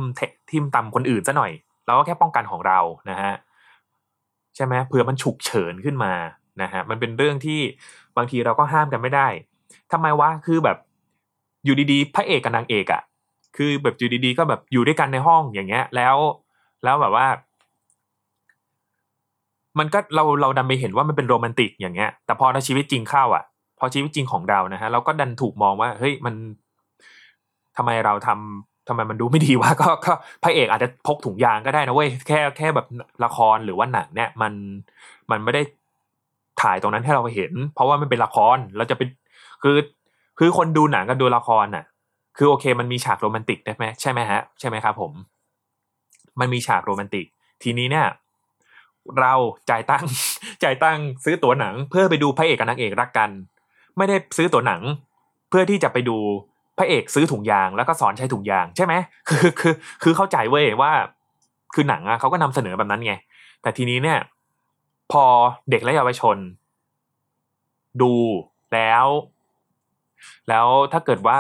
[0.51, 1.53] ทิมตำคนอื่นซะหน่อย
[1.87, 2.79] เราก็แค่ป้องกันของเรา
[3.11, 3.35] นะฮะ
[4.57, 6.13] ใช่ไหมเผื่อมันฉุกเฉินขึ้นมา
[6.63, 7.61] นะฮะมันเป็นเรื่องที่
[8.17, 9.29] บางทีเราก็ห้ามกันไม่ได้
[9.93, 10.77] ทำไมวะคือแบบ
[11.65, 13.03] อยู่ดีๆ พระเอกกับนางเอกอะ่ะ
[13.57, 16.17] คือแบบอยู่ดีๆก็แบบอยู่ด้วยกันในห้องอย่างเงี้ย แล้ว
[16.85, 17.27] แล้วแบบว่า
[19.79, 23.45] มันก็เราเราดันไปเห็นว่ามันเป็นโรแมนติกอย่างเงี้ย แต่พอในชีวิตจริงเข้าอะ
[23.79, 26.35] พอชีวิตจริงของเรานะฮะเราก็ดันถูกมองว่าเฮ้ยมัน
[27.77, 30.13] ทำไมเราทำ ทำไมมันดูไม่ดีวะก็ก็
[30.45, 32.87] พระเอกอาจจะพกถุงยางก็ได้นะเว้ยแค่แค่แบบ
[33.25, 34.53] ละครหรือว่าหนังเนี่ยมัน
[35.31, 35.63] มันไม่ได้
[36.63, 39.09] ถ่ายตรงนั้นให้เราเห็น เพราะว่ามันเป็นละครเราจะเป็น
[39.63, 39.77] คือ
[40.39, 41.85] คือคนดูหนังกับดูละครน่ะ
[42.37, 45.13] คือโอเค มันมีฉากโรแมนติกได้ไหมใช่ไหมฮะใช่ไหมครับผม
[46.41, 47.27] มันมีฉากโรแมนติก
[47.63, 48.07] ทีนี้เนี่ย
[49.21, 49.35] เรา
[49.71, 50.11] จ่ายตังค์
[50.63, 53.31] จ่ายตังค์ซื้อตั๋วหนัง เพื่อไปดูพระเอกกับนางเอกรักกัน
[53.97, 54.83] ไม่ได้ซื้อตั๋วหนัง
[55.51, 56.19] เพื่อที่จะไปดู
[56.79, 58.95] พระเอกซื้อถุงยางแล้วก็สอนใช้ถุงยางใช่ไหม
[59.29, 60.93] คือคือคือเข้าใจเว้ยว่า
[61.75, 63.15] คือหนังอะเขาก็นำเสนอแบบนั้นไง
[63.63, 64.19] แต่ทีนี้เนี่ย
[65.13, 65.25] พอ
[65.71, 66.37] เด็กและเยาวชน
[68.03, 68.13] ดู
[68.75, 69.07] แล้ว
[70.49, 71.39] แล้วถ้าเกิดว่า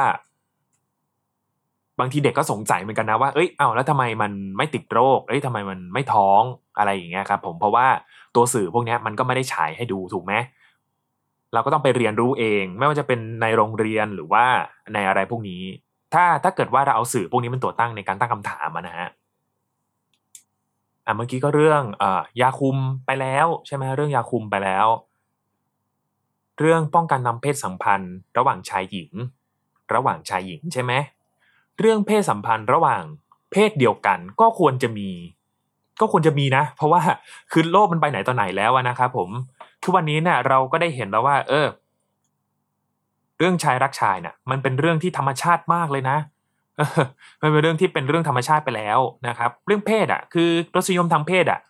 [2.01, 6.42] บางทีเด็กก็สงสัยเหมือนกันนะว่าเอ้ยเอ้าแล้วทำไมมันไม่ติดโรค เอ้ยทำไมมันไม่ท้อง
[6.79, 7.87] อะไรอย่างเงี้ยครับ ผมเพราะว่า
[8.35, 10.33] ตัวสื่อพวกนี้มันก็ไม่ได้ฉายให้ดูถูกไหม
[11.57, 14.45] เราก็ต้องไปเรียนรู้เอง ไม่ว่าจะเป็นในโรงเรียนหรือว่า
[14.95, 15.62] ในอะไรพวกนี้
[16.14, 19.09] ถ้าถ้าเกิดว่าเราเอาสื่อพวกนี้เป็นตัวตั้งในการตั้งคำถามนะฮะ
[21.07, 24.87] อะเมื่อกี้ก็เรื่องอ่ยาคุมไปแล้วใช่ไหมเรื่องยาคุมไปแล้ว
[26.59, 29.11] เรื่องป้องกันนำเพศสัมพันธ์ ระหว่างชายหญิง
[29.95, 30.92] ระหว่างชายหญิงใช่ไหม
[31.79, 33.03] เรื่องเพศสัมพันธ์ระหว่าง
[33.53, 35.11] เพศเดียวกันก็ควรจะมี
[36.01, 37.03] ก็ควรจะมีนะ เพราะว่า
[37.53, 39.31] คือโลกมันไปไหนต่อไหนแล้วนะครับผม
[39.83, 41.67] ทุกวันนี้เนี่ยเราก็ได้เห็นแล้วว่า เออ
[43.39, 46.19] เรื่องชายรักชายเนี่ยมันเป็นเรื่องที่ธรรมชาติมากเลยนะ
[47.43, 51.61] มันเป็นเรื่องที่เป็นเรื่องธรรมชาติไปแล้วนะครับ เรื่องเพศอะ คือรสนิยมทางเพศอะ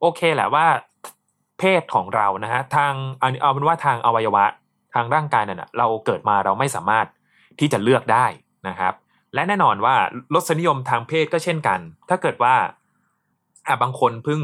[0.00, 0.66] โอเคแหละว่า
[1.58, 4.44] เพศของเรานะฮะทางเอาเป็นว่าทางอวัยวะ
[4.94, 7.06] ทางร่างกายนั่นนะเราเกิดมาเราไม่สามารถ
[7.58, 8.26] ที่จะเลือกได้
[8.68, 8.94] นะครับ
[9.34, 9.94] และแน่นอนว่า
[10.34, 12.54] รสนิยมทางเพศก็เช่นกัน ถ้าเกิดว่า
[13.66, 14.40] อะบางคนเพิ่ง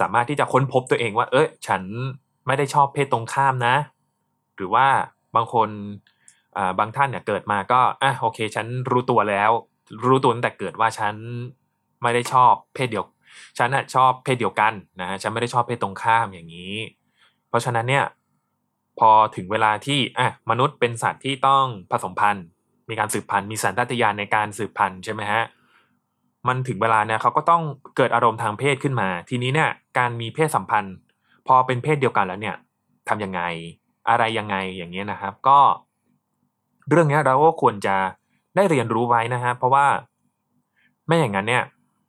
[0.00, 1.82] สามารถที่จะค้นพบตัวเองว่า เอ้ยฉัน
[2.46, 3.76] ไม่ได้ชอบเพศตรงข้ามนะ
[4.56, 4.86] หรือว่า
[5.36, 5.68] บางคน
[6.78, 9.50] บางท่านเนี่ยเกิดมาก็อะโอเค ฉันรู้ตัวแล้ว
[10.06, 11.14] รู้ตัวตั้งแต่เกิดว่าฉัน
[12.02, 13.04] ไม่ได้ชอบเพศเดียว
[13.58, 16.74] ฉันน่ะชอบเพศเดียวกันนะฮะฉันไม่ได้ชอบเพศตรงข้ามอย่างนี้
[17.48, 18.04] เพราะฉะนั้นเนี่ย
[18.98, 22.46] พอถึงเวลาที่อะมนุษย์เป็นสัตว์ที่ต้องผสมพันธุ์
[22.88, 25.42] มีการสืบพันธุ์มีสัญชาตญาณในการสืบพันธุ์ใช่ไหมฮะ
[26.48, 27.62] มันถึงเวลาเนี่ยเขาก็ต้อง
[27.96, 30.96] เกิดอารมณ์ทางเพศขึ้นมา ทีนี้เนี่ยการมีเพศสัมพันธ์
[31.46, 32.56] พอเป็นเพศเดียวกันแล้วเนี่ย
[33.08, 33.40] ทำยังไง
[34.08, 35.58] อะไรยังไงอย่างเงี้ยนะครับ ก็
[36.90, 37.96] เรื่องนี้เราก็ควรจะ
[38.56, 39.86] ได้เรียนรู้ไว้นะฮะเพราะว่า
[41.06, 41.64] ไม่อย่างนั้นเนี่ย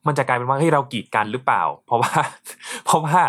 [0.07, 2.13] มันจะกลายเป็นว่าเฮ้ยเรากีดกันหรือเปล่า เพราะว่า
[2.85, 3.19] เพราะว่า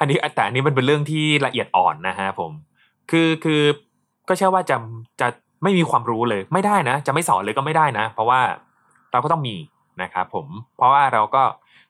[0.00, 2.50] อันนี้แต่อันนี้มันเป็นเรื่องที่ละเอียดอ่อนนะฮะผม
[3.10, 3.62] คือคือ
[4.28, 4.76] ก็เชื่อว่าจะ
[5.20, 5.28] จะ
[5.62, 8.40] ไม่มีความรู้เลย ไม่ได้นะ จะไม่สอนเลยก็ไม่ได้นะ เพราะว่า
[9.12, 9.54] เราก็ต้องมี
[10.02, 11.42] นะครับผมเพราะว่าเราก็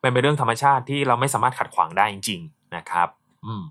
[0.03, 3.09] มันเป็นเรื่องธรรมชาติที่เราไม่สามารถขัดขวางได้จริง ๆนะครับ
[3.47, 3.63] อืม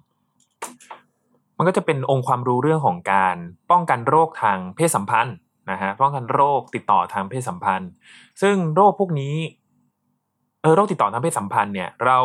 [1.57, 3.35] มันก็จะเป็นองค์ความรู้เรื่องของการ
[3.71, 5.35] ป้องกันโรคทางเพศสัมพันธ์
[5.71, 7.89] นะฮะป้องกันโรคติดต่อทางเพศสัมพันธ์
[8.41, 9.35] ซึ่งโรคพวกนี้
[10.61, 12.19] เออโรคติดต่อทางเพศสัมพันธ์เนี่ย เรา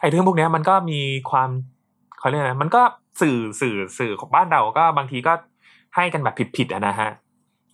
[0.00, 1.00] ไอ้เรื่องพวกนี้มันก็มี
[1.30, 1.50] ความ
[2.18, 2.82] เขาเรียกนะไรมันก็
[3.20, 5.32] สื่อสื่อสื่อของบ้านเราก็บางทีก็
[5.96, 7.10] ให้กันแบบผิดๆนะฮะ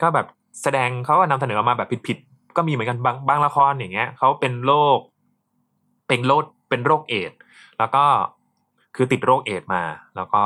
[0.02, 0.26] ก็แบบ
[0.62, 2.18] แสดงเขาก็นำเสนอมาแบบผิด
[2.56, 4.98] ก็มีเหมือนกันบางบางละครอย่างเงี้ยเขาเป็นโรค
[6.08, 7.38] เป็นโรคเป็นโรคเอดส์
[7.78, 8.04] แล้วก็
[8.96, 9.82] คือติดโรคเอดส์มา
[10.16, 10.42] แล้วก็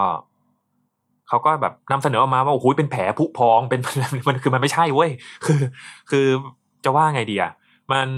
[1.28, 3.80] เขาก็แบบนำเสนอออกมาว่าโอ้โหเป็นแผลผุพองเป็น
[4.28, 5.10] มันคือมันไม่ใช่เว้ย
[5.46, 5.60] คือ
[6.10, 6.26] คือ
[6.84, 7.50] จะว่าไงดีอะ
[7.92, 8.08] มัน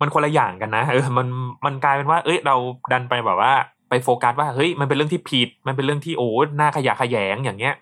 [0.00, 1.26] มันคนละอย่างกันนะเออมัน
[1.66, 2.56] มันกลายเป็นว่า เอ้ยเรา
[2.92, 3.52] ดันไปแบบว่า
[3.88, 7.74] ไปโฟกัสว่าเฮ้ยมันเป็นเรื่องที่ผิด มันเป็นเรื่องที่โอ้หน้าขยะขยงอย่างเงี้ย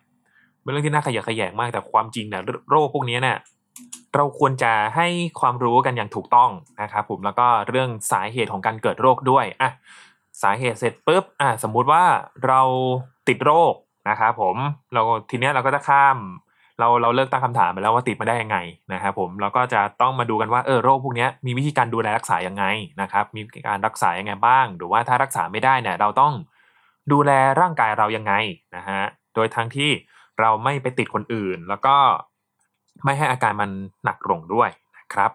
[0.62, 3.36] เป็นเรื่องที่น่าขยะขยงมากแต่ความจริงเนี่ยโรคพวกนี้เนี่ย
[4.14, 5.08] เราควรจะให้
[5.40, 6.50] ความรู้กันอย่างถูกต้อง
[6.82, 9.70] นะครับผมแล้วก็เรื่องสาเหตุของการเกิดโรคด้วยอะ
[10.42, 12.04] สาเหตุเสร็จปุ๊บอะสมมุติว่า
[12.46, 12.60] เรา
[13.28, 13.74] ติดโรค
[14.08, 14.56] นะครับผม
[14.94, 16.18] เราทีเนี้ยเราก็จะข้าม
[16.78, 18.58] เราเราเลิกตั้งคำถามไปแล้วว่าติดมาได้ยังไง
[18.92, 22.64] นะครับผมเราก็จะต้องมาดูกันว่าเออโรคพวกนี้มีวิธีการดูแลรักษายังไง
[23.00, 26.32] นะครับ มีการรักษายังไงบ้าง หรือว่าถ้ารักษาไม่ได้เนี่ยเราต้อง
[27.12, 28.32] ดูแลร่างกายเรายังไง
[28.76, 29.02] นะฮะ
[29.34, 29.90] โดยทั้งที่
[30.40, 31.96] เราไม่ไปติดคนอื่น แล้วก็
[33.04, 33.70] ไม่ให้อาการมัน
[34.04, 35.30] หนักลงด้วยนะครับ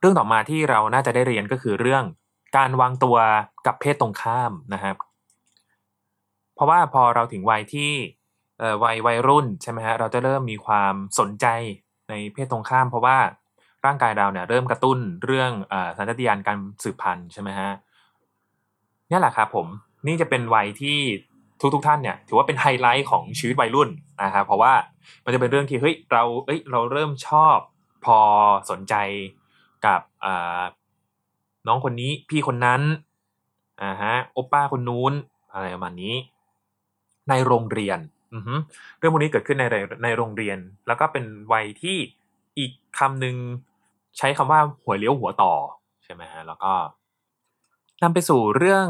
[0.00, 2.04] เรื่องต่อมาที่เราน่าจะได้เรียนก็คือเรื่อง
[2.56, 3.16] การวางตัว
[3.66, 4.96] กับเพศตรงข้ามนะครับ
[6.54, 7.92] เพราะว่าพอเราถึงวัยที่
[8.84, 11.46] วัยวัยรุ่นใช่ไหมฮะเราจะเริ่มมีความสนใจ
[12.08, 13.18] ในเพศตรงข้าม เพราะว่า
[13.84, 17.70] ร่างกายเราเนี่ยเริ่มกระตุ้นเรื่องอสัญชาตญาณการสืบพันธุ์ใช่ไหมฮะ
[19.10, 19.66] นี่แหละครับผม
[20.06, 20.98] นี่จะเป็นวัยที่
[21.60, 23.88] ทุกทุกท่านเนี่ยถือว่าเป็นไฮไลท์ของชีวิตวัยรุ่น
[24.22, 24.72] นะครับเพราะว่า
[25.24, 27.56] มันจะเป็นเรื่องที่เฮ้ยเราเอ้ยเราเริ่มชอบ
[28.04, 28.18] พอ
[28.70, 28.94] สนใจ
[29.86, 30.00] กับ
[31.66, 32.82] น้องคนนี้พี่คนนั้น
[33.82, 35.12] อ่าฮะโอป้าคนนู้น
[35.52, 36.14] อะไรประมาณนี้
[37.28, 37.98] ในโรงเรียน
[38.98, 39.64] เรื่องพวกนี้เกิดขึ้นใน
[40.04, 41.96] ในโรงเรียน แล้วก็เป็นวัยที่
[42.58, 43.36] อีกคำหนึ่ง
[44.18, 45.54] ใช้คำว่าหัวเลี้ยวหัวต่อ
[46.04, 46.72] ใช่ไหมฮะแล้วก็
[48.02, 48.86] นำไปสู่เรื่อง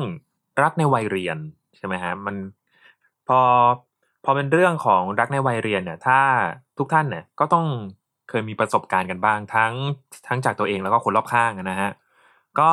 [0.63, 1.39] รักในวัยเรียน
[1.85, 2.37] ช่ไหมฮะมัน
[3.29, 3.41] พอ
[4.25, 6.21] พอเป็นเรื่องของรักในวัยเรียนเนี่ย ถ้า
[6.79, 7.67] ทุกท่านเนี่ยก็ต้อง
[8.29, 9.73] เคยมีประสบการณ์กันบ้างทั้ง
[10.27, 11.91] ทั้งจากตัวเองแล้วก็คนรอบข้างนะฮะ
[12.61, 12.71] ก็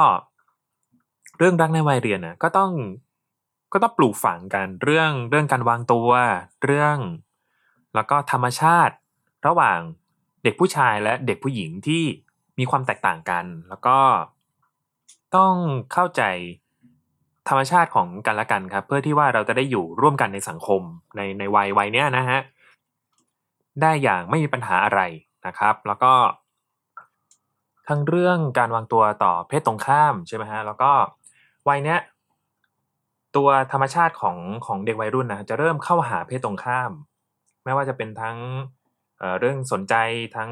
[1.38, 2.72] เรื่องรักในวัยเรียนเนี่ยก็ต้อง
[3.74, 6.10] ก็ต้องปลูกฝังกันเรื่องเรื่องการวางตัว
[6.66, 6.98] เรื่อง
[7.96, 8.96] แล้วก็ธรรมชาติ
[9.48, 9.80] ระหว่าง
[10.44, 12.04] เด็กผู้ชายและเด็กผู้หญิงที่
[12.60, 14.00] มีความแตกต่างกัน แล้วก็
[15.36, 15.54] ต้อง
[15.94, 16.22] เข้าใจ
[17.50, 20.82] ธรรมชาติของกันและกันครับ เพื่อที่ว่าเราจะได้อยู่ร่วมกันในสังคม
[21.16, 22.40] ในในวัยวัยเนี้ยนะฮะ
[23.82, 25.02] ได้อย่างไม่มีปัญหาอะไร
[25.48, 26.14] นะครับ แล้วก็
[27.88, 30.92] ทั้งเรื่องการวางตัวต่อเพศตรงข้ามใช่ไหมฮะแล้วก็
[31.70, 32.00] วัยเนี้ย
[33.36, 36.92] ตัวธรรมชาติของของเด็กวัยรุ่นนะจะเริ่มเข้าหาเพศตรงข้าม
[37.64, 38.38] ไม่ว่าจะเป็นทั้ง
[39.20, 39.96] เเรื่องสนใจ
[40.36, 40.50] ทั้ง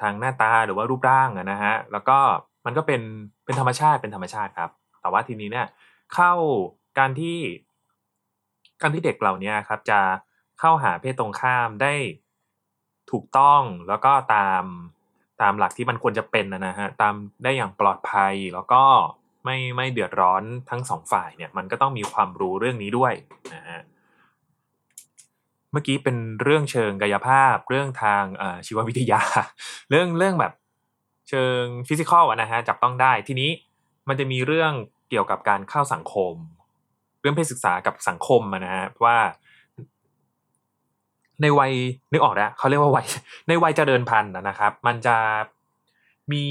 [0.00, 2.18] ทางหน้าตาหรือว่ารูปร่างนะฮะแล้วก็
[2.66, 3.02] มันก็เป็น
[3.44, 4.70] เป็นธรรมชาติเป็นธรรมชาติครับ
[5.00, 5.66] แต่ว่าทีนี้เนี่ย
[6.14, 6.34] เข้า
[6.98, 7.38] การที่
[8.82, 10.00] การที่เด็กเหล่านี้ครับ จะ
[10.60, 11.94] เข้าหาเพศตรงข้ามได้
[13.10, 14.64] ถูกต้องแล้วก็ตาม
[15.42, 18.82] ตามหลักที่มันควรจะเป็นนะฮะตามได้อย่างปลอดภัยแล้วก็
[19.44, 23.14] ไม่ไม่เดือดร้อนทั้งสองฝ่ายเนี่ย มันก็ต้องมีความรู้เรื่องนี้ด้วย
[23.54, 23.80] นะฮะ
[25.72, 28.24] เมื่อกี้เป็นเรื่องเชิงกายภาพ เรื่องทาง
[28.66, 29.22] ชีววิทยา
[29.90, 30.52] เรื่องเรื่องแบบ
[31.28, 33.50] เชิง physical นะฮะจับต้องได้ทีนี้
[34.08, 34.72] มันจะมีเรื่อง
[35.12, 36.34] เกี่ยวกับการเข้าสังคม
[37.20, 39.16] เรื่องเพศศึกษากับสังคมนะฮะว่า
[41.42, 41.72] ในวัย
[42.12, 43.06] นึกออกแล้วเขาเรียกว่าวัย
[43.48, 45.16] ในวัยเจริญพันธุ์นะครับ มันจะ
[46.32, 46.44] มี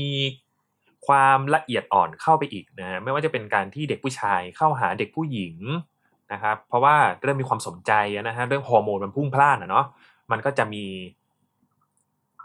[1.07, 5.55] ความละเอียดอ่อนเข้าไปอีกนะฮะไม่ว่าจะเป็นการที่เด็กผู้ชายเข้าหาเด็กผู้หญิง
[6.33, 9.85] นะครับ เพราะว่าเริ่มมีความสนใจนะฮะเรื่องฮอร์โมนมันพุ่งพล่านอะเนาะ
[10.31, 10.85] มันก็จะมี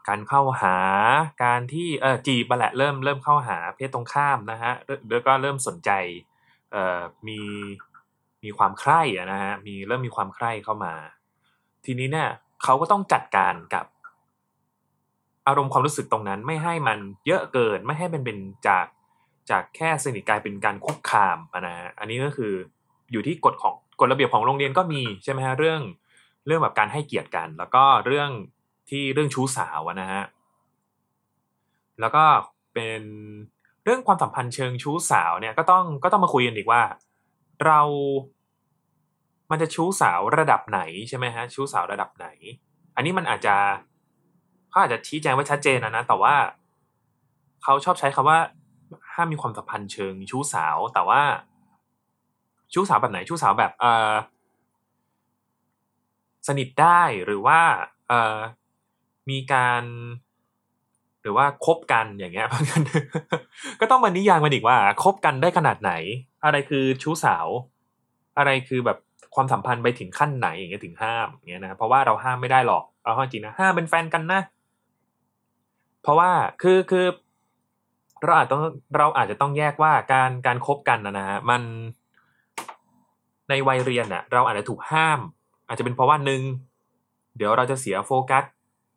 [0.08, 0.76] การเข้าหา
[1.44, 4.72] การที่เออจีบมาแหละเริ่มเริ่มเข้าหาเพศตรงข้ามนะฮะ
[5.10, 5.90] แล้วก็เริ่มสนใจ
[6.72, 7.40] เอ่อมี
[8.44, 10.94] มีความใคร่อะนะฮะมีเริ่มมีความใคร่เข้ามา
[11.84, 12.30] ทีนี้เนี่ย
[12.64, 13.86] เขาก็ต้องจัดการกับ
[15.46, 18.38] อารมณ์ความรู้สึกตรงนั้นไม่ให้มันเยอะเกินไม่ให้เป็นเป็น
[18.68, 18.86] จาก
[19.50, 22.52] จากแค่สนิทกลายเป็นการคุกคามนะฮะอันนี้ก็คือ
[23.12, 25.80] อยู่ที่กฎของกฎระเบียบของโรงเรียนก็มีใช่ไหมฮะเรื่อง
[26.46, 28.30] เรื่องแบบการให้เกียรติกัน แล้วก็เรื่อง
[28.90, 30.22] ที่เรื่องชู้สาวนะฮะ
[32.00, 32.24] แล้วก็
[32.74, 33.02] เป็น
[33.84, 36.82] เรื่องความสัมพันธ์เชิงชู้สาวเนี่ยก็ต้องก็ต้องมาคุยกันอีกว่า
[37.66, 37.80] เรา
[39.50, 42.28] มันจะชู้สาวระดับไหนใช่ไหมฮะชู้สาวระดับไหน
[42.96, 43.56] อันนี้มันอาจจะ
[44.70, 46.34] เขาอาจจะชี้แจงไว้ชัดเจนนะนะแต่ว่า
[47.62, 48.38] เขาชอบใช้คำว่า
[49.14, 51.22] ห้ามมีความสัมพันธ์เชิงชู้สาว แต่ว่า
[52.74, 54.12] ชู้สาวแบบไหนชู้สาวแบบเออ
[56.48, 57.60] สนิทได้หรือว่า
[58.08, 58.36] เออ
[59.30, 59.84] มีการ
[61.22, 62.64] หรือว่าคบกันอย่างเงี้ยมัน
[63.80, 65.92] ก็ต้องมานิยามมันอีกว่าคบกันได้ขนาดไหน
[66.44, 67.46] อะไรคือชู้สาว
[68.38, 68.98] อะไรคือแบบ
[69.34, 74.40] ความสัมพันธ์ไปถึงขั้นไหนอย่างเงี้ยถึงห้ามอย่างเงี้ยนะเพราะว่าเราห้ามไม่ได้หรอกเอาจริงนะห้ามเป็นแฟนกันนะ
[76.02, 76.30] เพราะว่า
[76.62, 77.06] คือคือ
[78.24, 78.62] เราอาจต้อง
[78.96, 81.62] เราอาจจะต้องแยกว่าการการคบกันนะนะฮะมัน
[83.48, 85.18] ในวัยเรียนอะเราอาจจะถูกห้าม
[85.68, 86.42] อาจจะเป็นเพราะว่าหนึ่ง
[87.36, 88.44] เดี๋ยวเราจะเสียโฟกัส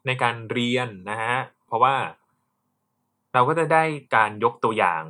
[0.10, 1.36] ในการเรียนนะฮะ
[1.67, 1.95] เพราะว่า
[3.34, 3.84] เราก็จะได้
[4.15, 5.04] การยกตัวอย่าง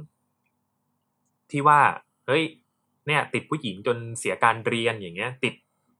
[1.51, 1.79] ที่ว่า
[2.27, 2.43] เฮ้ย
[3.07, 5.53] เนี่ยติดผู้หญิงจนเสียการเรียนอย่างเงี้ย ติด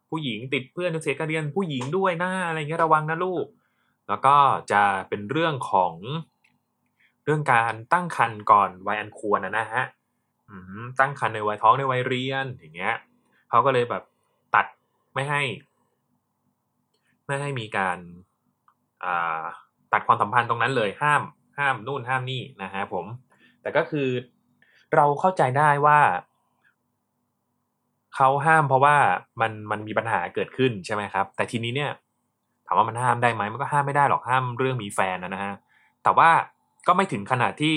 [0.10, 3.46] ผู้หญิงติดเพื่อนจนเสียการเรียนผู้หญิงด้วยนะอะไรเงี้ยระวังนะลูก
[4.08, 4.36] แล้วก็
[4.72, 5.94] จะเป็นเรื่องของ
[7.24, 9.84] เรื่องการตั้งครรภ์ก่อนวัยอันควรนะนะฮะ
[11.00, 12.96] ตั้งครรภ์ในวัยท้องในวัยเรียนอย่างเงี้ย
[13.50, 14.04] เขาก็เลยแบบ
[14.56, 14.66] ตัด
[15.14, 15.42] ไม่ให้
[17.26, 17.98] ไม่ให้มีการ
[19.94, 21.22] ตัดความสัมพันธ์ตรงนั้นเลยห้าม
[21.58, 23.06] ห้ามนู่นห้ามนี่นะฮะผม
[23.62, 24.08] แต่ก็คือ
[24.96, 26.00] เราเข้าใจได้ว่า
[28.16, 28.96] เขาห้ามเพราะว่า
[29.42, 31.92] มันมันมีปัญหาเกิดขึ้นใช่ไหมครับ แต่ทีนี้เนี่ย
[32.66, 35.54] ถามว่ามันห้ามได้ไหมมันก็ห้ามไม่ได้หรอกห้ามเรื่องมีแฟนนะฮะ
[36.04, 36.30] แต่ว่า
[36.88, 37.76] ก็ไม่ถึงขนาดที่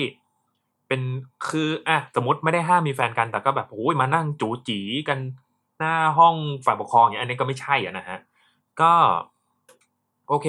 [0.87, 1.01] เป็น
[1.49, 5.19] คืออะสมมติไม่ได้ห้ามมีแฟนกันแต่ก็แบบโอ้ยมานั่งจูจีกัน
[5.79, 8.17] หน้าห้องฝ่ายปกครองอย่างอันนี้ก็ไม่ใช่อะนะฮะ
[8.81, 8.91] ก็
[10.29, 10.47] โอเค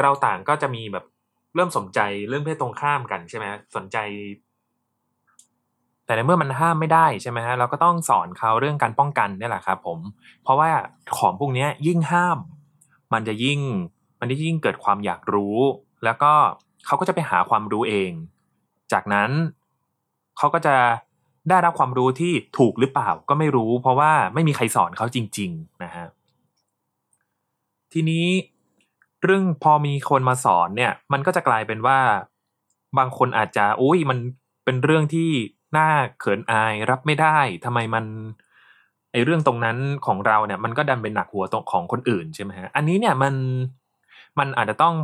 [0.00, 1.04] เราต่างก็จะมีแบบ
[1.54, 3.44] เริ่มสนใจเรื่องเพศตรงข้ามกันใช่ไหม
[3.76, 3.96] สนใจ
[6.04, 9.98] แต่ในเมื่อมันห้ามไม่ได้ใช่ไหมฮะเราก็ต้องสอนเขาเรื่องการป้องกันนี่แหละครับผม
[10.42, 10.68] เพราะว่า
[11.18, 12.38] ของพวกนี้ยิ่งห้าม
[13.12, 13.60] มันจะยิ่ง
[14.20, 15.56] มันจะยิ่งเกิดความอยากรู้
[16.04, 16.32] แล้วก็
[16.86, 18.10] เขาก็จะไปหาความรู้เอง
[18.92, 19.30] จากนั้น
[20.38, 20.76] เขาก็จะ
[21.48, 26.06] ได้รับความรู้ที่ถูกหรือเปล่าก็ไม่รู้ เพราะว่าไม่มีใครสอนเขาจริง ๆ นะฮะ
[27.92, 28.26] ทีนี้
[29.24, 31.98] เรื่องพอมีคนมาสอนเนี่ย มันก็จะกลายเป็นว่า
[32.98, 34.18] บางคนอาจจะอุ้ยมัน
[34.64, 35.30] เป็นเรื่องที่
[35.76, 35.88] น่า
[36.20, 38.04] เขินอายรับไม่ได้ทำไมมัน
[39.12, 39.76] ไอเรื่องตรงนั้น
[40.06, 43.34] ของเราเนี่ย มันก็ดันเป็นหนักหัวตรงของคนอื่นใช่ไหมฮะอันนี้เนี่ยมัน
[44.38, 44.94] มันอาจจะต้อง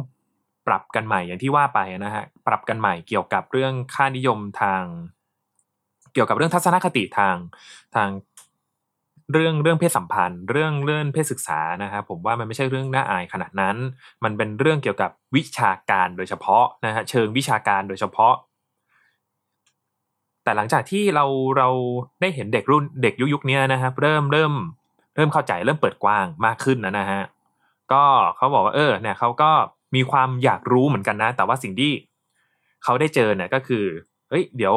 [0.67, 4.85] ปรับกันใหม่อย่างที่ว่าไปนะฮะปรับกันใหม่เกี่ยวกับเรื่องค่านิยมทาง
[6.15, 7.37] เกี่ยวกับเรื่องทัศนคติทาง
[7.95, 8.09] ทาง
[9.33, 13.77] เรื่องเรื่องเพศสัมพันธ์ เรื่องเรื่องเพศศึกษานะครับผมว่ามันไม่ใช่เรื่องน่าอายขนาดนั้น
[14.25, 18.35] มันเป็นเรื่องเกี่ยวกับวิชาการโดยเฉพาะนะฮะเชิงวิชาการโดยเฉพาะ
[20.45, 21.25] แต่หลังจากที่เรา
[21.59, 21.69] เรา
[22.21, 24.53] ได้เห็นเด็กรุ่นเด็กยุคยุคนี้นะครับ เริ่มเริ่ม
[25.17, 27.23] เริ่มเข้าใจเริ่มเปิดกว้างมากขึ้นนะนะฮะ
[27.93, 28.05] ก็
[28.37, 29.51] เขาบอกว่าเออเนี่ยเขาก็
[29.95, 31.93] มีความอยากรู้เหมือนกันนะ แต่ว่าสิ่งที่
[32.85, 33.85] เขาได้เจอเนี่ยก็คือ
[34.31, 34.75] เฮ้ยเดี๋ยว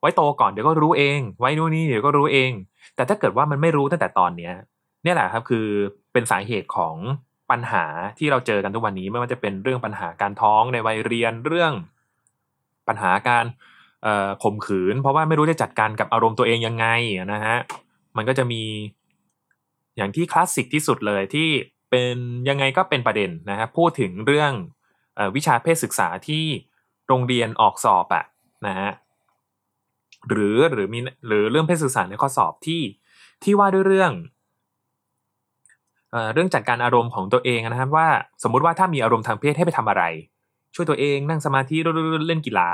[0.00, 2.52] ไว้โตก่อนเดี๋ยวก็รู้เอง ไว้นู่นนี่เดี๋ยวก็รู้เอง
[2.96, 4.52] แต่ถ้าเกิดว่ามันไม่รู้ตั้งแต่ตอนเนี้ย
[5.04, 5.66] เนี่ยแหละครับคือ
[6.12, 6.96] เป็นสาเหตุของ
[7.50, 7.84] ปัญหา
[8.18, 11.72] ที่เราเจอกันทุกวันนี้ไม่ว่าจะเป็นเรื่องปัญหาการท้องในวัยเรียนเรื่อง
[12.88, 13.44] ปัญหาการ
[14.42, 16.86] ข่มขืน เพราะว่าไม่รู้จะจัดการกับอารมณ์ตัวเองยังไง
[17.32, 17.56] นะฮะ
[18.16, 18.62] มันก็จะมี
[19.96, 21.48] อย่างที่คลาสสิกที่สุดเลยที่
[21.90, 22.16] เป็น
[22.48, 24.52] ยังไงก็เป็นประเด็นนะครับพูดถึงเรื่อง
[25.18, 26.44] อวิชาเพศศึกษาที่
[27.08, 28.24] โรงเรียนออกสอบอะ
[28.66, 28.90] นะฮะ
[30.30, 32.82] หรือหรือมีหรือเรื่องเพศสื่อสารในข้อสอบที่
[33.44, 34.12] ที่ว่าด้วยเรื่อง
[36.34, 38.08] เรื่องจัดการอารมณ์ของตัวเองนะครับว่า
[38.42, 40.02] สมมุติว่าถ้ามีอารมณ์ทางเพศให้ไปทำอะไร
[40.74, 41.76] ช่วยตัวเองนั่งสมาธิ
[42.28, 42.68] เล่นกีฬา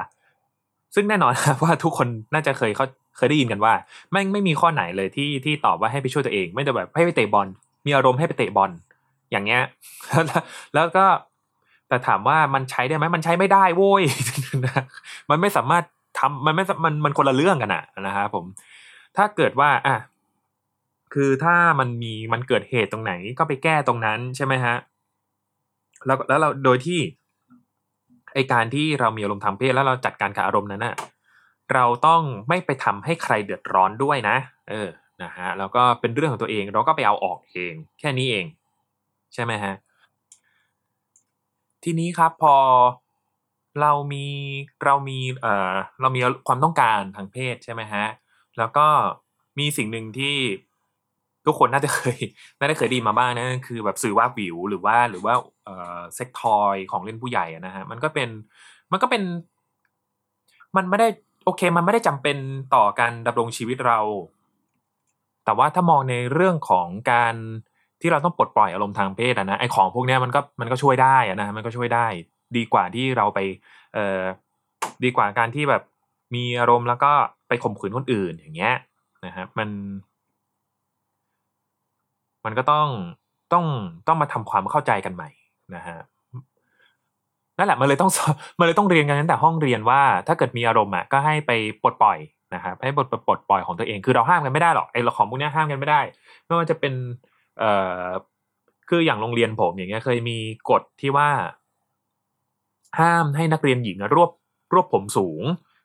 [0.94, 1.32] ซึ่งแน่นอน
[1.64, 3.72] ว่าทุกคนน่าจะเคยเขาเคยได้ยินกันว่า
[4.12, 7.46] ไม่ไม่มีข้อไหนเลยที่ที่ตอบว่าให้ไปช่วยตัวเอง ไม่ได้แบบให้ไปเตะบอล
[7.86, 8.70] มีอารมณ์ให้ไปเตะบอล
[9.30, 9.62] อย่างเงี้ย
[10.74, 11.04] แล้วก็
[11.88, 14.02] แต่ถามว่ามันใช้ได้ไหมมันใช้ไม่ได้โว้ย
[15.30, 15.84] มันไม่สามารถ
[16.18, 18.44] ทำมันไม่มันมันคนละเรื่องกันอะนะครับผม
[19.16, 19.96] ถ้าเกิดว่าอะ
[21.14, 24.74] คือถ้ามันมีมันเกิดเหตุตรงไหนก็ไปแก้ตรงนั้นใช่ไหมฮะ
[26.06, 27.00] แล้วแล้วเราโดยที่
[28.34, 30.94] ไอการที่เรามีอารมณ์ทางเพศแล้วเราจัดการกับอารมณ์นั้นอะ
[31.74, 34.36] เราต้องไม่ไปทำให้ใครเดือดร้อนด้วยนะ
[34.70, 34.88] เออ
[35.22, 38.44] นะฮะแล้วก็เป็นเรื่องของตัวเองเราก็ไปเอาออกเอง แค่นี้เอง
[39.34, 39.74] ใช่ไหมฮะ
[41.84, 42.54] ทีนี้ครับพอ
[43.80, 44.26] เรามี
[44.84, 48.06] เรามีเอ่อเรามีความต้องการทางเพศใช่ไหมฮะ
[48.58, 48.86] แล้วก็
[49.58, 50.36] มีสิ่งหนึ่งที่
[51.46, 52.18] ทุกคนน่าจะเคย
[52.60, 55.34] น่าจะเคยดีมาบ้างนะคือแบบสื่อว่าวิวหรือว่าหรือว่า
[55.64, 58.28] เอ่อเซ็กทอยของเล่นผู้ใหญ่นะฮะมันก็เป็น
[58.92, 59.22] มันก็เป็น
[60.76, 61.08] มันไม่ได้
[61.44, 62.36] โอเค มันไม่ได้จำเป็น
[62.74, 63.98] ต่อการดำรงชีวิตเรา
[65.44, 67.34] แต่ว่าถ้ามองในเรื่องของการ
[68.00, 72.06] ที่เราต้องปลดปล่อยอารมณ์ทางเพศนะไอของพวกนี้มันก็มันก็ช่วยได้อะนะมันก็ช่วยได้
[72.56, 73.38] ดีกว่าที่เราไป
[73.94, 74.22] เอ่อ
[75.04, 75.82] ดีกว่าการที่แบบ
[76.34, 77.12] มีอารมณ์แล้วก็
[77.48, 78.74] ไปข่มขืนคนอื่นอย่างเงี้ย
[79.26, 79.68] นะฮะมัน
[82.44, 82.88] มันก็ต้อง
[83.52, 83.64] ต้อง
[84.06, 85.30] ต้องมาทำความเข้าใจกันใหม่
[85.76, 85.98] นะฮะ
[87.58, 88.10] นั่นแหละมันเลยต้อง
[88.58, 91.50] มันเลยต้องเรียนกันตั้งแต่ห้องเรียนว่า ถ้าเกิดมีอารมณ์อะก็ให้ไป
[91.82, 92.18] ปลดปล่อย
[92.54, 96.00] นะครับให้ปลดปลดปล่อยของตัวเองคือเราห้ามกันไม่ได้หรอกไอ้ของพวกนี้ห้ามกันไม่ได้
[96.46, 96.94] ไม่ว่าจะเป็น
[97.58, 97.70] เอ่
[98.04, 98.06] อ
[98.88, 100.38] คืออย่างโรงเรียนผมอย่างเงี้ยเคยมี
[100.70, 101.28] กฎที่ว่า
[102.98, 104.30] ห้ามให้นักเรียนหญิงรวบ
[104.72, 105.42] รวบผมสูง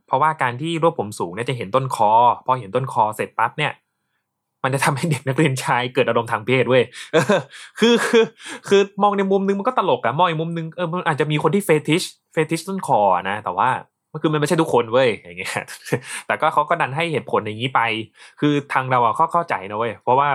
[0.08, 2.12] เพราะว่าการที่รวบผมสูงเนี่ยจะเห็นต้นคอ
[2.45, 3.72] พอเห็นต้นคอเสร็จปั๊บเนี่ย
[4.63, 6.84] มันจะทำให้เด็กนักเรียนชายเกิดอารมณ์ทางเพศเว้ย
[7.80, 8.24] คือคือ
[8.67, 13.69] คือมองในมุมนึงมันก็ตลกอะมองอีกมุมนึงเออมันอาจจะมีคนที่เฟติช เฟติชต้นคอนะ แต่ว่า
[14.12, 15.54] มันคือมันไม่ใช่ทุกคนเว้ยอย่างเงี้ย
[16.28, 17.82] แต่ก็เขาก็ดันให้เหตุผลอย่างนี้ไป
[18.39, 20.30] คือทางเราอะเขาเข้าใจนะเว้ย เพราะว่า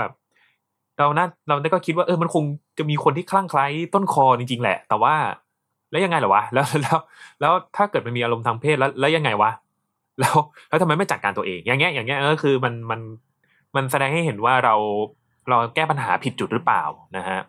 [0.98, 2.44] เราน่าเราได้ก็คิดว่าเออมันคง
[2.78, 5.14] จะมีคนที่คลั่งไคล้ต้นคอจริงๆแหละ แต่ว่า
[5.94, 6.98] แล้วยังไงเหรอวะแล้วแล้ว
[7.40, 9.50] แล้วถ้าเกิดมันมีอารมณ์ทางเพศแล้วแล้วยังไงวะ
[10.20, 10.36] แล้ว
[10.68, 13.00] แล้วทำไมไม่จัดการตัวเอง อย่างเงี้ยอย่างเงี้ยก็คือมันมัน
[13.76, 14.74] มันแสดงให้เห็นว่าเรา
[15.48, 16.84] เราแก้ปัญหาผิดจุดหรือเปล่า
[17.16, 17.40] นะฮะ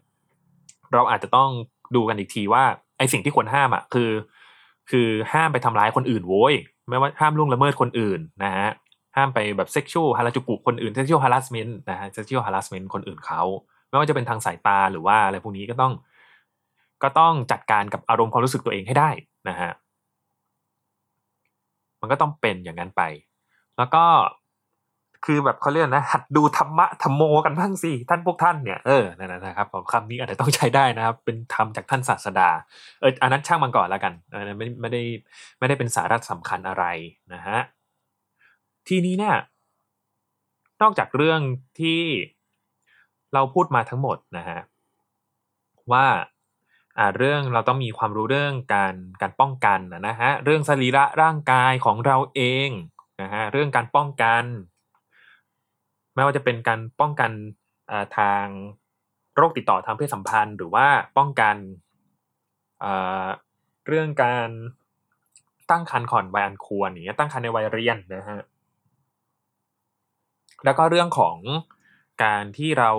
[0.94, 1.50] เราอาจจะต้อง
[1.96, 2.64] ดูกันอีกทีว่า
[2.98, 4.10] ไอสิ่งที่ควรห้ามอะคือ
[4.92, 6.54] คือห้ามไปทำร้ายคนอื่นโว้ย
[6.90, 8.70] ไม่ว่าห้ามล่วงละเมิดคนอื่นนะฮะ
[9.18, 13.42] ห้ามไปแบบ sexual harass คนอื่น sexual harassment นะฮะ sexual harassment คนอื่นเขา
[13.90, 15.94] ไม่ว่าจะเป็นทางสายตาหรือว่าอะไรพวกนี้ก็ต้อง
[17.04, 19.10] ก็ต้องจัดการกับอารมณ์ความรู้สึกตัวเองให้ได้
[19.50, 19.72] นะฮะ
[22.02, 23.02] มันก็ต้องเป็นอย่างนั้นไป
[23.78, 24.04] แล้วก็
[25.26, 32.50] คือแบบเขาเรียกนะ หัดดูธรรมะธรรมโมกันบ้างสิท่านพวกท่านเนี่ยเออนั่นนะครับคำนี้อาจจะต้องใช้ได้นะครับ เป็นธรรมจากท่านศาสดา
[33.02, 35.02] เอออันนั้นช่างมันก่อนแล้วกันอันนั้นไม่ไม่ได้
[35.60, 36.86] ไม่ได้เป็นสาระสำคัญอะไร
[37.34, 37.60] นะฮะ
[38.88, 39.36] ทีนี้เนี่ย
[40.82, 41.42] นอกจากเรื่อง
[41.80, 42.02] ที่
[43.34, 44.60] เราพูดมาทั้งหมดนะฮะ
[45.92, 46.06] ว่า
[47.18, 52.70] เรื่องเราต้องมีความรู้เรื่องการการป้องกันนะฮะเรื่องสรีระร่างกายของเราเอง
[53.22, 54.44] นะฮะเรื่องการป้องกัน
[56.16, 57.32] ไม่ว่าจะเป็นการป้องกัน
[58.18, 58.46] ทาง
[59.36, 61.56] โรคติดต่อทางเพศสัมพันธ์ หรือว่าป้องกัน
[63.88, 64.50] เรื่องการ
[65.70, 68.40] ตั้งครรภ์ก่อนวัยอันควรอย่างเงี้ยตั้งครรภ์ในวัยเรียนนะฮะ
[70.66, 71.38] แล้วก็เรื่องของ
[72.24, 72.92] การที่เรา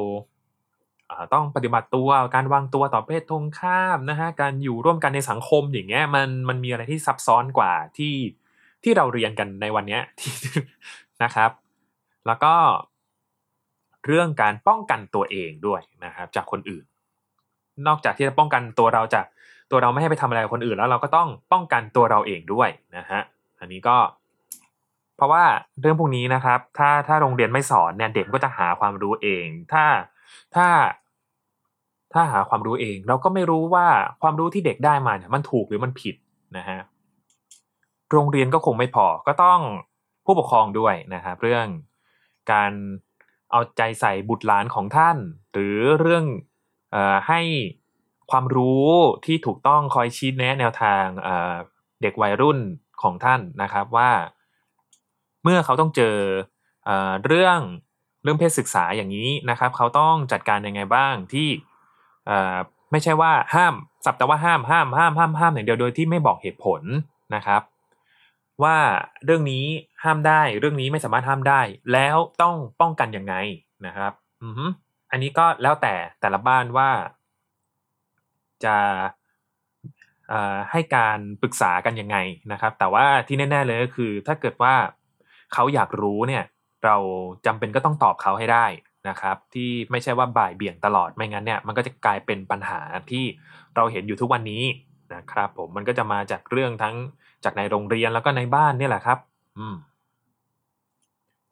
[1.34, 8.14] ต้องปฏิบัติตัวการวางตัวต่อเพศตรงข้ามนะฮะการอยู่ร่วมกันในสังคมอย่างเงี้ยมันมันมีอะไรที่ซับซ้อนกว่าที่
[8.84, 10.00] ที่เราเรียนกันในวันนี้
[11.22, 11.50] นะครับ
[12.26, 12.54] แล้วก็
[14.06, 16.84] เรื่องการป้องกันตัวเองด้วยนะครับจากคนอื่น
[17.86, 19.24] นอกจากที่จะป้องกันตัวเราจาก
[19.70, 23.20] ตัวเราไม่ให้ไปทำอะไรกับคนอื่น แล้วเราก็ต้องป้องกันตัวเราเองด้วยนะฮะ
[23.60, 23.96] อันนี้ก็
[25.16, 25.44] เพราะว่า
[25.80, 29.84] เรื่องพวกนี้นะครับ ถ้าถ้าโรงเรียนไม่สอนเนี่ยเด็กก็จะหาความรู้เอง ถ้า
[30.54, 30.68] ถ้า
[32.12, 33.86] ถ้าหาความรู้เอง เราก็ไม่รู้ว่า
[34.22, 36.14] ความรู้ที่เด็กได้มาเนี่ยมันถูกหรือมันผิด
[36.56, 36.80] นะฮะ
[38.10, 39.60] โรงเรียนก็คงไม่พอก็ต้อง
[40.24, 41.66] ผู้ปกครองด้วยนะครับเรื่อง
[42.52, 42.72] การ
[43.50, 45.16] เอาใจใส่บุตรหลานของท่าน
[45.52, 46.24] หรือเรื่อง
[46.94, 46.96] อ
[47.28, 47.40] ให้
[48.30, 48.88] ความรู้
[49.24, 51.04] ที่ถูกต้องคอยชี้แนะแนวทาง
[52.02, 52.58] เด็กวัยรุ่น
[53.02, 54.10] ของท่านนะครับว่า
[55.42, 56.16] เมื่อเขาต้องเจอ
[57.26, 57.60] เรื่อง
[58.26, 61.48] เรื่องเพศศึกษาอย่างนี้นะครับ เขาต้องจัดการยังไงบ้างที่
[62.90, 63.74] ไม่ใช่ว่าห้าม
[64.04, 66.80] สับแต่ว่าห้ามห้ามห้ามห้ามห้ามอย่างเดียวโดยที่ไม่บอกเหตุผล
[67.34, 67.62] นะครับ
[68.62, 68.76] ว่า
[69.24, 69.64] เรื่องนี้
[70.04, 71.60] ห้ามได้เรื่องนี้ไม่สามารถห้ามได้
[71.92, 73.34] แล้วต้องป้องกันยังไง
[73.86, 74.12] นะครับ
[74.42, 74.62] อือ
[75.10, 76.90] อันนี้ก็แล้วแต่แต่ละบ้านว่า
[78.64, 78.76] จะ
[80.72, 82.16] ให้การปรึกษากันยังไง
[82.52, 84.74] นะครับ แต่ว่าที่แน่ ๆเลยก็คือ ถ้าเกิดว่า
[85.52, 86.44] เขาอยากรู้เนี่ย
[86.86, 86.96] เรา
[87.46, 88.66] จำเป็นก็ต้องตอบเขาให้ได้
[89.08, 92.80] นะครับ ที่ไม่ใช่ว่าบ่ายเบี่ยงตลอดไม่งั้นเนี่ยมันก็จะกลายเป็นปัญหา
[93.10, 93.24] ที่
[93.76, 94.64] เราเห็นอยู่ทุกวันนี้
[95.14, 96.94] นะครับผมมันก็จะมาจากเรื่องทั้ง
[97.44, 99.18] จากในโรงเรียนแล้วก็ในบ้านนี่แหละครับ
[99.58, 99.76] อืม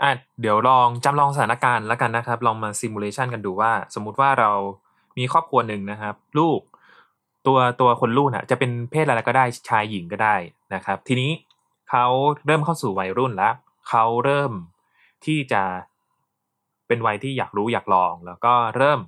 [0.03, 0.11] อะ
[0.41, 4.51] เดี๋ยวลองจำลองสถานการณ์แล้วกันนะครับ ลองมาซิมูเลชันกันดูว่า สมมุติว่าเรา
[5.19, 6.61] มีครอบครัวหนึ่งนะครับ ลูก
[7.47, 10.37] ตัวตัวคนลูกนะจะเป็นเพศอะไรก็ได้ชายหญิงก็ได้
[10.75, 11.31] นะครับ ทีนี้
[11.91, 12.07] เขา
[12.47, 13.55] เริ่มเข้าสู่วัยรุ่นแล้ว
[13.89, 14.53] เขาเริ่ม
[15.27, 15.63] ที่จะ
[16.87, 19.01] เป็นวัยที่อยากรู้อยากลอง แล้วก็เริ่ม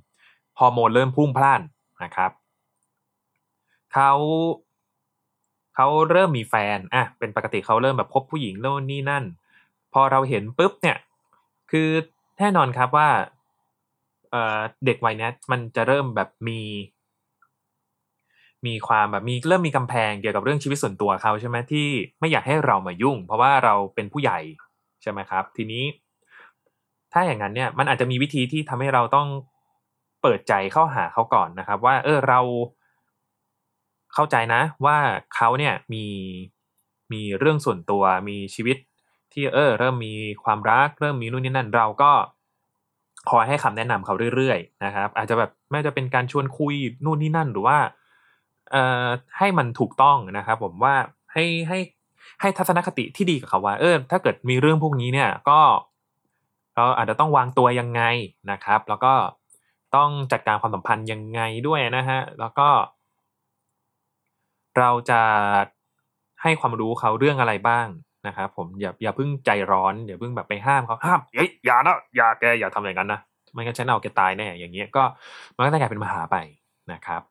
[0.59, 1.61] ฮอร์โมนเริ่มพุ่งพล่าน
[2.05, 2.31] นะครับ
[3.93, 4.13] เขา
[5.75, 9.25] เขาเริ่มมีแฟนอะเป็นปกติเขาเริ่มแบบพบผู้หญิงโน่นนี่นั่น
[9.93, 10.99] พอเราเห็นปุ๊บเนี่ย
[11.71, 11.89] คือ
[12.39, 13.09] แน่นอนครับว่า
[14.31, 16.61] เเด็กวัยนี้มันจะเริ่มแบบมี
[18.67, 21.89] มีความแบบมีเริ่มมีกำแพงเกี่ยวกับเรื่องชีวิตส่วนตัวเขาใช่ไหมที่
[22.21, 24.39] ไม่อยากให้เรามายุ่ง เพราะว่าเราเป็นผู้ใหญ่
[25.03, 25.85] ใช่ไหมครับ ทีนี้
[27.19, 29.29] ถ้าอย่างนั้นเนี่ยมันอาจจะมีวิธีที่ทำให้เราต้อง
[30.23, 32.41] เปิดใจเข้าหาเขาก่อนนะครับ ว่า เออเรา
[34.15, 34.99] เข้าใจนะ ว่า
[35.35, 36.07] เขาเนี่ยมี
[37.13, 38.77] มีเรื่องส่วนตัวมีชีวิต
[39.33, 40.15] ที่เออ เริ่มมี
[40.45, 42.13] ความรัก เริ่มมีนู่นนี่นั่น เราก็
[43.31, 47.79] คอยให้คำแนะนำเขาเรื่อยๆนะครับ อาจจะแบบไม่จะเป็นการชวนคุยนู่นนี่นั่นหรือว่า
[48.73, 49.07] เอ่อ
[49.39, 50.95] ให้มันถูกต้องนะครับ ผมว่า
[51.33, 51.79] ให้ให้
[52.41, 55.61] ให้ทัศนคติที่ดีกับเขาว่า เออ ถ้าเกิดมีเรื่องพวกนี้เนี่ย ก็
[56.77, 58.03] เราอาจจะต้องวางตัวยังไง
[58.51, 59.15] นะครับ แล้วก็
[59.97, 62.69] ต้องจัดการความสัมพันธ์ยังไงด้วยนะฮะแล้วก็
[64.79, 65.21] เราจะ
[66.43, 67.87] ให้ความรู้เขาเรื่องอะไรบ้าง
[68.27, 73.21] นะครับผมอย่าอย่าเพิ่งใจร้อนอย่าเพิ่งแบบไปห้ามเขาห้ามเฮ้ยอย่านะอย่าแกอย่าทำอย่างนั้นนะ
[73.53, 75.03] ไม่งั้นฉันเอาแกตายแน่อย่างเงี้ยก็
[75.57, 76.37] มันก็จะกลายเป็นมหาไป
[76.93, 77.23] นะครับ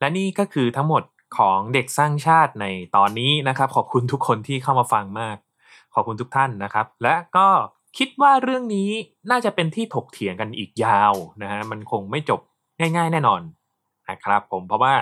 [0.00, 1.02] และนี่ก็คือทั้งหมด
[1.38, 2.66] ของเด็กสร้างชาติใน
[2.96, 5.36] ตอนนี้นะครับ ขอบคุณทุกคนที่เข้ามาฟังมาก
[5.94, 7.48] ขอบคุณทุกท่านนะครับ และก็
[7.96, 8.90] คิดว่าเรื่องนี้
[9.30, 12.40] น่าจะเป็นที่ถกเถียงกันอีกยาวนะฮะมันคงไม่จบ
[12.80, 13.40] ง่ายๆ แน่นอน
[14.10, 14.94] นะครับผมเพราะว่า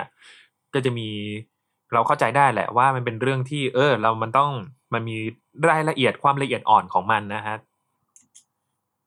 [0.73, 1.09] ก็จะมี
[1.93, 4.51] เราเข้าใจได้แหละว่ามันเป็นเรื่องที่ เออ เรามันต้อง
[4.93, 5.17] มันมี
[5.69, 7.55] รายละเอียดความละเอียดอ่อนของมันนะฮะ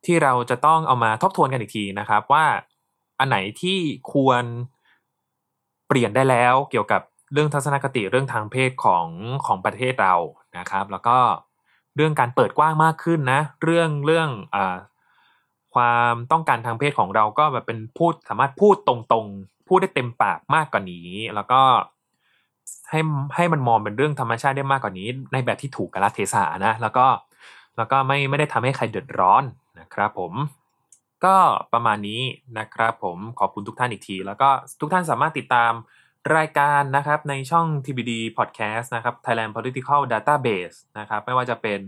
[0.04, 2.44] ที่เราจะต้องเอามาทบทวนกันอีกทีนะครับว่า
[3.18, 3.78] อันไหนที่
[4.12, 4.44] ควร
[5.88, 7.02] เปลี่ยนได้แล้วเกี่ยวกับ
[7.32, 9.06] เรื่องทัศนคติเรื่องทางเพศของ
[9.46, 10.14] ของประเทศเรา
[10.58, 11.18] นะครับ แล้วก็
[11.96, 14.56] เรื่องการเปิดกว้างมากขึ้นนะ เรื่องเรื่องอ
[15.74, 21.60] ความต้องการทางเพศของเราก็แบบเป็นพูดสามารถพูดตรงๆ พูดได้เต็มปากมากกว่านี้ แล้วก็
[22.90, 23.00] ให้
[23.36, 27.06] ให้มันมองเป็นเรื่องธรรมชาติได้มากกว่านี้ ในแบบที่ถูกกาลเทศะนะ แล้วก็
[27.76, 29.42] แล้วก็ไม่ไม่ได้ทำให้ใครเดือดร้อน
[29.80, 30.32] นะครับผม
[31.24, 31.36] ก็
[31.72, 32.22] ประมาณนี้
[32.58, 34.48] นะครับผมขอบคุณทุกท่านอีกที แล้วก็
[34.80, 35.72] ทุกท่านสามารถติดตาม
[36.36, 41.80] รายการนะครับในช่อง TBD Podcast นะครับ Thailand Political Database นะครับไม่ว่าจะเป็น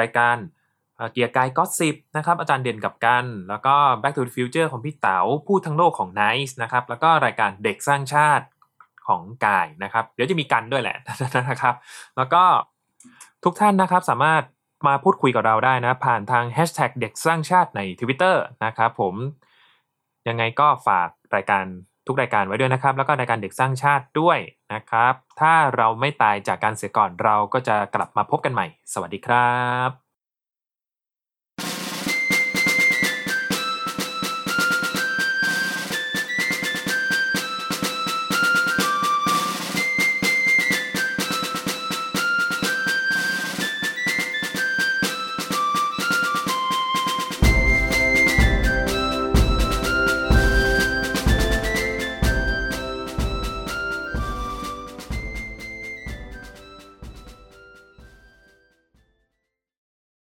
[0.00, 0.36] รายการ
[1.12, 8.46] เกียร์กายก็สิบนะครับอาจารย์เด่นกับกัน แล้วก็ Back to the Future ของพี่เต๋าพูดทั้งโลกของ Nice นะครับแล้วก็รายการเด็กสร้างชาติ
[9.08, 10.96] ของกายนะครับ เดี๋ยวจะมีกันด้วยแหละ
[11.50, 11.74] นะครับ
[12.16, 12.44] แล้วก็
[13.44, 14.42] ทุกท่านนะครับสามารถ
[14.86, 19.14] มาพูดคุยกับเราได้นะ ผ่านทาง Hashtag เด็กสร้างชาติใน Twitter นะครับผม
[20.28, 21.64] ยังไงก็ฝากรายการ
[22.06, 24.38] ทุกรายการไว้ด้วยนะครับ แล้วก็รายการเด็กสร้างชาติด้วย
[24.74, 29.54] นะครับ ถ้าเราไม่ตายจากการเสียก่อนเราก็จะกลับมาพบกันใหม่ สวัสดีครั
[29.88, 30.03] บ